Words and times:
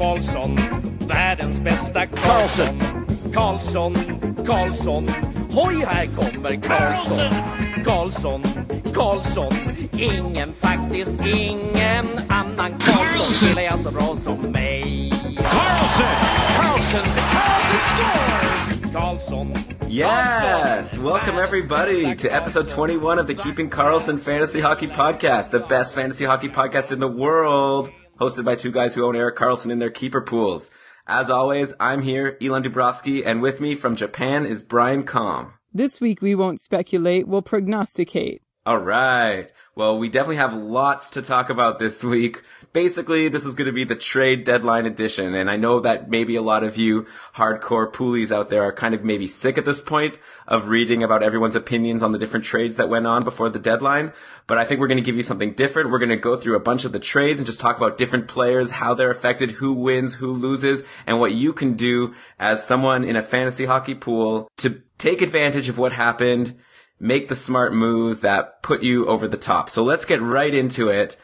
Karlsson, 0.00 0.56
världens 1.00 1.60
bästa 1.60 2.06
Karlsson. 2.06 2.82
Karlsson, 3.34 3.94
Karlsson, 4.46 5.08
hoj 5.50 5.84
här 5.86 6.06
kommer 6.06 6.62
Karlsson. 6.62 7.34
Karlsson, 7.84 8.42
Karlsson, 8.94 9.52
ingen 9.92 10.52
faktiskt 10.54 11.12
ingen 11.26 12.06
annan 12.28 12.78
Karlsson 12.78 13.34
spelar 13.34 13.62
jag 13.62 13.78
så 13.78 13.90
bra 13.90 14.16
som 14.16 14.38
mig. 14.38 15.12
Karlsson, 15.36 16.06
Karlsson, 16.56 17.00
Karlsson 17.32 17.80
scores! 17.90 18.92
Karlsson. 18.92 19.54
Yes! 19.88 20.98
Welcome 20.98 21.38
everybody 21.38 22.14
to 22.16 22.34
episode 22.34 22.68
21 22.68 23.18
of 23.18 23.26
the 23.26 23.34
Keeping 23.34 23.70
Karlsson 23.70 24.18
Fantasy 24.18 24.60
Hockey 24.60 24.86
Podcast, 24.88 25.50
the 25.50 25.58
best 25.58 25.94
fantasy 25.94 26.24
hockey 26.24 26.48
podcast 26.48 26.92
in 26.92 27.00
the 27.00 27.08
world, 27.08 27.90
hosted 28.20 28.44
by 28.44 28.54
two 28.54 28.70
guys 28.70 28.94
who 28.94 29.04
own 29.04 29.16
Erik 29.16 29.36
Karlsson 29.36 29.70
in 29.70 29.78
their 29.78 29.90
keeper 29.90 30.20
pools. 30.20 30.70
As 31.06 31.30
always, 31.30 31.72
I'm 31.80 32.02
here, 32.02 32.36
Elon 32.40 32.62
Dubrovsky, 32.62 33.24
and 33.24 33.40
with 33.40 33.60
me 33.60 33.74
from 33.74 33.96
Japan 33.96 34.44
is 34.44 34.62
Brian 34.62 35.02
Com. 35.02 35.54
This 35.72 36.00
week 36.00 36.20
we 36.20 36.34
won't 36.34 36.60
speculate, 36.60 37.26
we'll 37.26 37.42
prognosticate. 37.42 38.42
All 38.66 38.76
right. 38.76 39.50
Well, 39.74 39.98
we 39.98 40.10
definitely 40.10 40.36
have 40.36 40.52
lots 40.52 41.08
to 41.10 41.22
talk 41.22 41.48
about 41.48 41.78
this 41.78 42.04
week. 42.16 42.42
Basically, 42.74 43.30
this 43.30 43.46
is 43.46 43.54
going 43.54 43.66
to 43.66 43.72
be 43.72 43.84
the 43.84 43.96
trade 43.96 44.44
deadline 44.44 44.84
edition, 44.84 45.34
and 45.34 45.50
I 45.50 45.56
know 45.56 45.80
that 45.80 46.10
maybe 46.10 46.36
a 46.36 46.42
lot 46.42 46.62
of 46.62 46.76
you 46.76 47.06
hardcore 47.34 47.90
poolies 47.90 48.30
out 48.30 48.50
there 48.50 48.62
are 48.62 48.72
kind 48.72 48.94
of 48.94 49.02
maybe 49.02 49.26
sick 49.26 49.56
at 49.56 49.64
this 49.64 49.80
point 49.80 50.18
of 50.46 50.68
reading 50.68 51.02
about 51.02 51.22
everyone's 51.22 51.56
opinions 51.56 52.02
on 52.02 52.12
the 52.12 52.18
different 52.18 52.44
trades 52.44 52.76
that 52.76 52.90
went 52.90 53.06
on 53.06 53.24
before 53.24 53.48
the 53.48 53.58
deadline, 53.58 54.12
but 54.46 54.58
I 54.58 54.66
think 54.66 54.78
we're 54.78 54.88
going 54.88 54.98
to 54.98 55.04
give 55.04 55.16
you 55.16 55.22
something 55.22 55.54
different. 55.54 55.90
We're 55.90 55.98
going 55.98 56.10
to 56.10 56.16
go 56.16 56.36
through 56.36 56.56
a 56.56 56.60
bunch 56.60 56.84
of 56.84 56.92
the 56.92 57.00
trades 57.00 57.40
and 57.40 57.46
just 57.46 57.60
talk 57.60 57.78
about 57.78 57.96
different 57.96 58.28
players, 58.28 58.72
how 58.72 58.92
they're 58.92 59.10
affected, 59.10 59.52
who 59.52 59.72
wins, 59.72 60.14
who 60.16 60.32
loses, 60.32 60.82
and 61.06 61.18
what 61.18 61.32
you 61.32 61.54
can 61.54 61.76
do 61.76 62.12
as 62.38 62.62
someone 62.62 63.04
in 63.04 63.16
a 63.16 63.22
fantasy 63.22 63.64
hockey 63.64 63.94
pool 63.94 64.50
to 64.58 64.82
take 64.98 65.22
advantage 65.22 65.70
of 65.70 65.78
what 65.78 65.92
happened 65.92 66.54
make 67.00 67.28
the 67.28 67.34
smart 67.34 67.74
moves 67.74 68.20
that 68.20 68.62
put 68.62 68.82
you 68.82 69.06
over 69.06 69.26
the 69.26 69.36
top. 69.36 69.70
So 69.70 69.82
let's 69.82 70.04
get 70.04 70.22
right 70.22 70.54
into 70.54 70.88
it. 70.88 71.16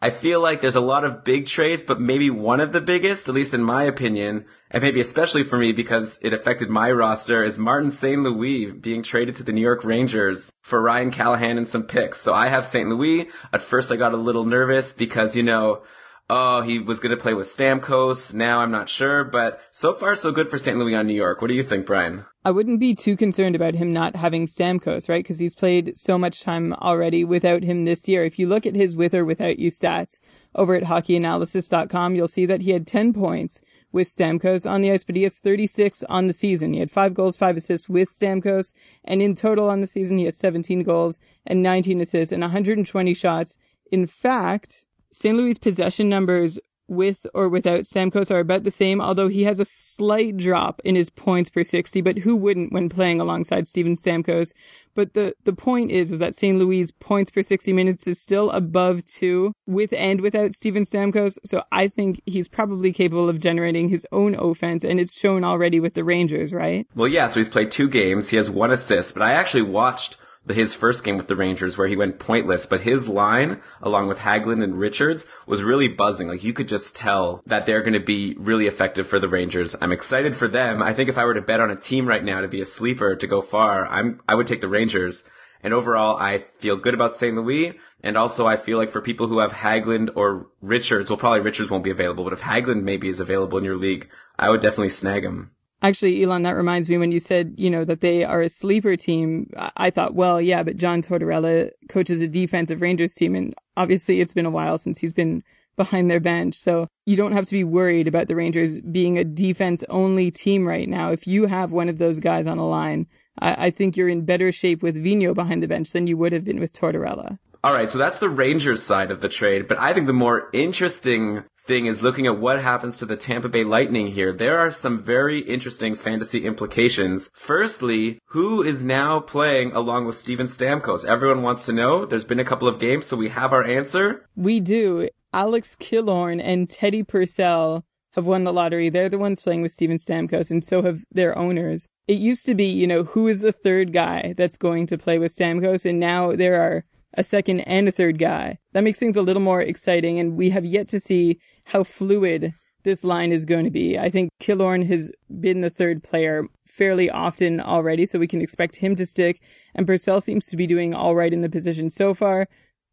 I 0.00 0.10
feel 0.10 0.40
like 0.40 0.60
there's 0.60 0.76
a 0.76 0.82
lot 0.82 1.04
of 1.04 1.24
big 1.24 1.46
trades, 1.46 1.82
but 1.82 1.98
maybe 1.98 2.28
one 2.28 2.60
of 2.60 2.72
the 2.72 2.80
biggest, 2.82 3.26
at 3.26 3.34
least 3.34 3.54
in 3.54 3.62
my 3.62 3.84
opinion, 3.84 4.44
and 4.70 4.82
maybe 4.82 5.00
especially 5.00 5.44
for 5.44 5.56
me 5.56 5.72
because 5.72 6.18
it 6.20 6.34
affected 6.34 6.68
my 6.68 6.92
roster, 6.92 7.42
is 7.42 7.58
Martin 7.58 7.90
St. 7.90 8.22
Louis 8.22 8.66
being 8.66 9.02
traded 9.02 9.36
to 9.36 9.42
the 9.42 9.52
New 9.52 9.62
York 9.62 9.82
Rangers 9.82 10.52
for 10.60 10.82
Ryan 10.82 11.10
Callahan 11.10 11.56
and 11.56 11.66
some 11.66 11.84
picks. 11.84 12.20
So 12.20 12.34
I 12.34 12.48
have 12.48 12.66
St. 12.66 12.88
Louis. 12.88 13.28
At 13.50 13.62
first 13.62 13.90
I 13.90 13.96
got 13.96 14.12
a 14.12 14.18
little 14.18 14.44
nervous 14.44 14.92
because, 14.92 15.36
you 15.36 15.42
know, 15.42 15.82
oh, 16.30 16.62
he 16.62 16.78
was 16.78 17.00
going 17.00 17.14
to 17.14 17.20
play 17.20 17.34
with 17.34 17.46
Stamkos. 17.46 18.34
Now 18.34 18.60
I'm 18.60 18.70
not 18.70 18.88
sure, 18.88 19.24
but 19.24 19.60
so 19.72 19.92
far 19.92 20.14
so 20.14 20.32
good 20.32 20.48
for 20.48 20.58
St. 20.58 20.78
Louis 20.78 20.94
on 20.94 21.06
New 21.06 21.14
York. 21.14 21.40
What 21.40 21.48
do 21.48 21.54
you 21.54 21.62
think, 21.62 21.86
Brian? 21.86 22.24
I 22.44 22.50
wouldn't 22.50 22.80
be 22.80 22.94
too 22.94 23.16
concerned 23.16 23.54
about 23.54 23.74
him 23.74 23.92
not 23.92 24.16
having 24.16 24.46
Stamkos, 24.46 25.08
right? 25.08 25.22
Because 25.22 25.38
he's 25.38 25.54
played 25.54 25.96
so 25.96 26.18
much 26.18 26.42
time 26.42 26.74
already 26.74 27.24
without 27.24 27.62
him 27.62 27.84
this 27.84 28.06
year. 28.08 28.24
If 28.24 28.38
you 28.38 28.46
look 28.46 28.66
at 28.66 28.76
his 28.76 28.96
with 28.96 29.14
or 29.14 29.24
without 29.24 29.58
you 29.58 29.70
stats 29.70 30.20
over 30.54 30.74
at 30.74 30.84
hockeyanalysis.com, 30.84 32.14
you'll 32.14 32.28
see 32.28 32.46
that 32.46 32.62
he 32.62 32.72
had 32.72 32.86
10 32.86 33.12
points 33.12 33.62
with 33.92 34.08
Stamkos 34.08 34.68
on 34.68 34.82
the 34.82 34.90
ice, 34.90 35.04
but 35.04 35.16
he 35.16 35.22
has 35.22 35.38
36 35.38 36.02
on 36.04 36.26
the 36.26 36.32
season. 36.32 36.72
He 36.72 36.80
had 36.80 36.90
five 36.90 37.14
goals, 37.14 37.36
five 37.36 37.56
assists 37.56 37.88
with 37.88 38.10
Stamkos, 38.10 38.74
and 39.04 39.22
in 39.22 39.34
total 39.34 39.70
on 39.70 39.80
the 39.80 39.86
season, 39.86 40.18
he 40.18 40.24
has 40.24 40.36
17 40.36 40.82
goals 40.82 41.20
and 41.46 41.62
19 41.62 42.00
assists 42.00 42.32
and 42.32 42.42
120 42.42 43.14
shots. 43.14 43.56
In 43.92 44.06
fact, 44.06 44.84
St. 45.14 45.36
Louis' 45.36 45.58
possession 45.58 46.08
numbers 46.08 46.58
with 46.88 47.26
or 47.34 47.48
without 47.48 47.82
Stamkos 47.82 48.30
are 48.30 48.40
about 48.40 48.64
the 48.64 48.70
same, 48.70 49.00
although 49.00 49.28
he 49.28 49.44
has 49.44 49.58
a 49.58 49.64
slight 49.64 50.36
drop 50.36 50.80
in 50.84 50.94
his 50.94 51.10
points 51.10 51.50
per 51.50 51.62
60, 51.62 52.00
but 52.02 52.18
who 52.18 52.36
wouldn't 52.36 52.72
when 52.72 52.88
playing 52.88 53.20
alongside 53.20 53.66
Steven 53.66 53.94
Stamkos? 53.94 54.52
But 54.94 55.14
the, 55.14 55.34
the 55.44 55.52
point 55.52 55.90
is, 55.90 56.12
is 56.12 56.18
that 56.18 56.34
St. 56.34 56.58
Louis' 56.58 56.92
points 56.92 57.30
per 57.30 57.42
60 57.42 57.72
minutes 57.72 58.06
is 58.06 58.20
still 58.20 58.50
above 58.50 59.04
two 59.04 59.52
with 59.66 59.92
and 59.92 60.20
without 60.20 60.54
Steven 60.54 60.84
Stamkos. 60.84 61.38
So 61.44 61.62
I 61.72 61.88
think 61.88 62.22
he's 62.26 62.48
probably 62.48 62.92
capable 62.92 63.28
of 63.28 63.40
generating 63.40 63.88
his 63.88 64.06
own 64.12 64.34
offense 64.34 64.84
and 64.84 65.00
it's 65.00 65.18
shown 65.18 65.42
already 65.42 65.80
with 65.80 65.94
the 65.94 66.04
Rangers, 66.04 66.52
right? 66.52 66.86
Well, 66.94 67.08
yeah, 67.08 67.28
so 67.28 67.40
he's 67.40 67.48
played 67.48 67.70
two 67.70 67.88
games. 67.88 68.28
He 68.28 68.36
has 68.36 68.50
one 68.50 68.70
assist, 68.70 69.14
but 69.14 69.22
I 69.22 69.32
actually 69.32 69.62
watched 69.62 70.16
his 70.48 70.74
first 70.74 71.04
game 71.04 71.16
with 71.16 71.28
the 71.28 71.36
Rangers 71.36 71.78
where 71.78 71.86
he 71.86 71.96
went 71.96 72.18
pointless, 72.18 72.66
but 72.66 72.82
his 72.82 73.08
line, 73.08 73.60
along 73.80 74.08
with 74.08 74.18
Hagelin 74.18 74.62
and 74.62 74.78
Richards, 74.78 75.26
was 75.46 75.62
really 75.62 75.88
buzzing. 75.88 76.28
Like 76.28 76.44
you 76.44 76.52
could 76.52 76.68
just 76.68 76.94
tell 76.94 77.42
that 77.46 77.64
they're 77.64 77.82
going 77.82 77.94
to 77.94 78.00
be 78.00 78.36
really 78.38 78.66
effective 78.66 79.06
for 79.06 79.18
the 79.18 79.28
Rangers. 79.28 79.74
I'm 79.80 79.92
excited 79.92 80.36
for 80.36 80.48
them. 80.48 80.82
I 80.82 80.92
think 80.92 81.08
if 81.08 81.16
I 81.16 81.24
were 81.24 81.34
to 81.34 81.42
bet 81.42 81.60
on 81.60 81.70
a 81.70 81.76
team 81.76 82.06
right 82.06 82.22
now 82.22 82.40
to 82.40 82.48
be 82.48 82.60
a 82.60 82.66
sleeper 82.66 83.16
to 83.16 83.26
go 83.26 83.40
far, 83.40 83.86
I'm, 83.86 84.20
I 84.28 84.34
would 84.34 84.46
take 84.46 84.60
the 84.60 84.68
Rangers. 84.68 85.24
And 85.62 85.72
overall, 85.72 86.18
I 86.18 86.38
feel 86.38 86.76
good 86.76 86.92
about 86.92 87.16
St. 87.16 87.34
Louis. 87.34 87.78
And 88.02 88.18
also, 88.18 88.46
I 88.46 88.56
feel 88.56 88.76
like 88.76 88.90
for 88.90 89.00
people 89.00 89.28
who 89.28 89.38
have 89.38 89.52
Hagelin 89.52 90.10
or 90.14 90.48
Richards, 90.60 91.08
well, 91.08 91.16
probably 91.16 91.40
Richards 91.40 91.70
won't 91.70 91.84
be 91.84 91.90
available, 91.90 92.22
but 92.22 92.34
if 92.34 92.42
Hagelin 92.42 92.82
maybe 92.82 93.08
is 93.08 93.18
available 93.18 93.56
in 93.56 93.64
your 93.64 93.76
league, 93.76 94.10
I 94.38 94.50
would 94.50 94.60
definitely 94.60 94.90
snag 94.90 95.24
him. 95.24 95.52
Actually, 95.84 96.24
Elon, 96.24 96.44
that 96.44 96.56
reminds 96.56 96.88
me 96.88 96.96
when 96.96 97.12
you 97.12 97.20
said, 97.20 97.56
you 97.58 97.68
know, 97.68 97.84
that 97.84 98.00
they 98.00 98.24
are 98.24 98.40
a 98.40 98.48
sleeper 98.48 98.96
team. 98.96 99.50
I 99.76 99.90
thought, 99.90 100.14
well, 100.14 100.40
yeah, 100.40 100.62
but 100.62 100.78
John 100.78 101.02
Tortorella 101.02 101.72
coaches 101.90 102.22
a 102.22 102.26
defensive 102.26 102.80
Rangers 102.80 103.12
team. 103.12 103.34
And 103.34 103.54
obviously 103.76 104.22
it's 104.22 104.32
been 104.32 104.46
a 104.46 104.50
while 104.50 104.78
since 104.78 104.98
he's 104.98 105.12
been 105.12 105.42
behind 105.76 106.10
their 106.10 106.20
bench. 106.20 106.54
So 106.54 106.88
you 107.04 107.18
don't 107.18 107.32
have 107.32 107.44
to 107.44 107.52
be 107.52 107.64
worried 107.64 108.08
about 108.08 108.28
the 108.28 108.34
Rangers 108.34 108.80
being 108.80 109.18
a 109.18 109.24
defense 109.24 109.84
only 109.90 110.30
team 110.30 110.66
right 110.66 110.88
now. 110.88 111.12
If 111.12 111.26
you 111.26 111.44
have 111.44 111.70
one 111.70 111.90
of 111.90 111.98
those 111.98 112.18
guys 112.18 112.46
on 112.46 112.56
the 112.56 112.64
line, 112.64 113.06
I, 113.38 113.66
I 113.66 113.70
think 113.70 113.94
you're 113.94 114.08
in 114.08 114.24
better 114.24 114.52
shape 114.52 114.82
with 114.82 114.96
Vino 114.96 115.34
behind 115.34 115.62
the 115.62 115.68
bench 115.68 115.92
than 115.92 116.06
you 116.06 116.16
would 116.16 116.32
have 116.32 116.44
been 116.44 116.60
with 116.60 116.72
Tortorella. 116.72 117.38
All 117.62 117.74
right, 117.74 117.90
so 117.90 117.98
that's 117.98 118.20
the 118.20 118.30
Rangers 118.30 118.82
side 118.82 119.10
of 119.10 119.20
the 119.20 119.28
trade, 119.28 119.68
but 119.68 119.78
I 119.78 119.92
think 119.92 120.06
the 120.06 120.12
more 120.14 120.48
interesting 120.54 121.44
thing 121.64 121.86
is 121.86 122.02
looking 122.02 122.26
at 122.26 122.38
what 122.38 122.60
happens 122.60 122.96
to 122.98 123.06
the 123.06 123.16
Tampa 123.16 123.48
Bay 123.48 123.64
Lightning 123.64 124.08
here. 124.08 124.32
There 124.32 124.58
are 124.58 124.70
some 124.70 125.02
very 125.02 125.38
interesting 125.38 125.94
fantasy 125.94 126.44
implications. 126.44 127.30
Firstly, 127.34 128.18
who 128.28 128.62
is 128.62 128.82
now 128.82 129.20
playing 129.20 129.72
along 129.72 130.04
with 130.04 130.18
Steven 130.18 130.46
Stamkos? 130.46 131.06
Everyone 131.06 131.42
wants 131.42 131.64
to 131.66 131.72
know. 131.72 132.04
There's 132.04 132.24
been 132.24 132.40
a 132.40 132.44
couple 132.44 132.68
of 132.68 132.78
games, 132.78 133.06
so 133.06 133.16
we 133.16 133.30
have 133.30 133.52
our 133.52 133.64
answer. 133.64 134.26
We 134.36 134.60
do. 134.60 135.08
Alex 135.32 135.74
Killorn 135.74 136.40
and 136.42 136.68
Teddy 136.68 137.02
Purcell 137.02 137.84
have 138.12 138.26
won 138.26 138.44
the 138.44 138.52
lottery. 138.52 138.90
They're 138.90 139.08
the 139.08 139.18
ones 139.18 139.40
playing 139.40 139.62
with 139.62 139.72
Steven 139.72 139.96
Stamkos, 139.96 140.50
and 140.50 140.62
so 140.62 140.82
have 140.82 141.00
their 141.10 141.36
owners. 141.36 141.88
It 142.06 142.18
used 142.18 142.44
to 142.46 142.54
be, 142.54 142.66
you 142.66 142.86
know, 142.86 143.04
who 143.04 143.26
is 143.26 143.40
the 143.40 143.52
third 143.52 143.92
guy 143.92 144.34
that's 144.36 144.58
going 144.58 144.86
to 144.88 144.98
play 144.98 145.18
with 145.18 145.34
Stamkos, 145.34 145.88
and 145.88 145.98
now 145.98 146.36
there 146.36 146.60
are 146.60 146.84
a 147.16 147.24
second 147.24 147.60
and 147.60 147.88
a 147.88 147.92
third 147.92 148.18
guy. 148.18 148.58
That 148.72 148.82
makes 148.82 148.98
things 148.98 149.16
a 149.16 149.22
little 149.22 149.42
more 149.42 149.60
exciting, 149.60 150.18
and 150.18 150.36
we 150.36 150.50
have 150.50 150.64
yet 150.64 150.88
to 150.88 151.00
see 151.00 151.40
how 151.66 151.84
fluid 151.84 152.54
this 152.84 153.02
line 153.02 153.32
is 153.32 153.44
going 153.44 153.64
to 153.64 153.70
be. 153.70 153.98
I 153.98 154.10
think 154.10 154.30
Killorn 154.40 154.86
has 154.86 155.10
been 155.40 155.60
the 155.60 155.70
third 155.70 156.02
player 156.02 156.46
fairly 156.66 157.10
often 157.10 157.60
already, 157.60 158.06
so 158.06 158.18
we 158.18 158.28
can 158.28 158.42
expect 158.42 158.76
him 158.76 158.94
to 158.96 159.06
stick. 159.06 159.40
And 159.74 159.86
Purcell 159.86 160.20
seems 160.20 160.46
to 160.46 160.56
be 160.56 160.66
doing 160.66 160.94
all 160.94 161.14
right 161.14 161.32
in 161.32 161.40
the 161.40 161.48
position 161.48 161.90
so 161.90 162.14
far. 162.14 162.46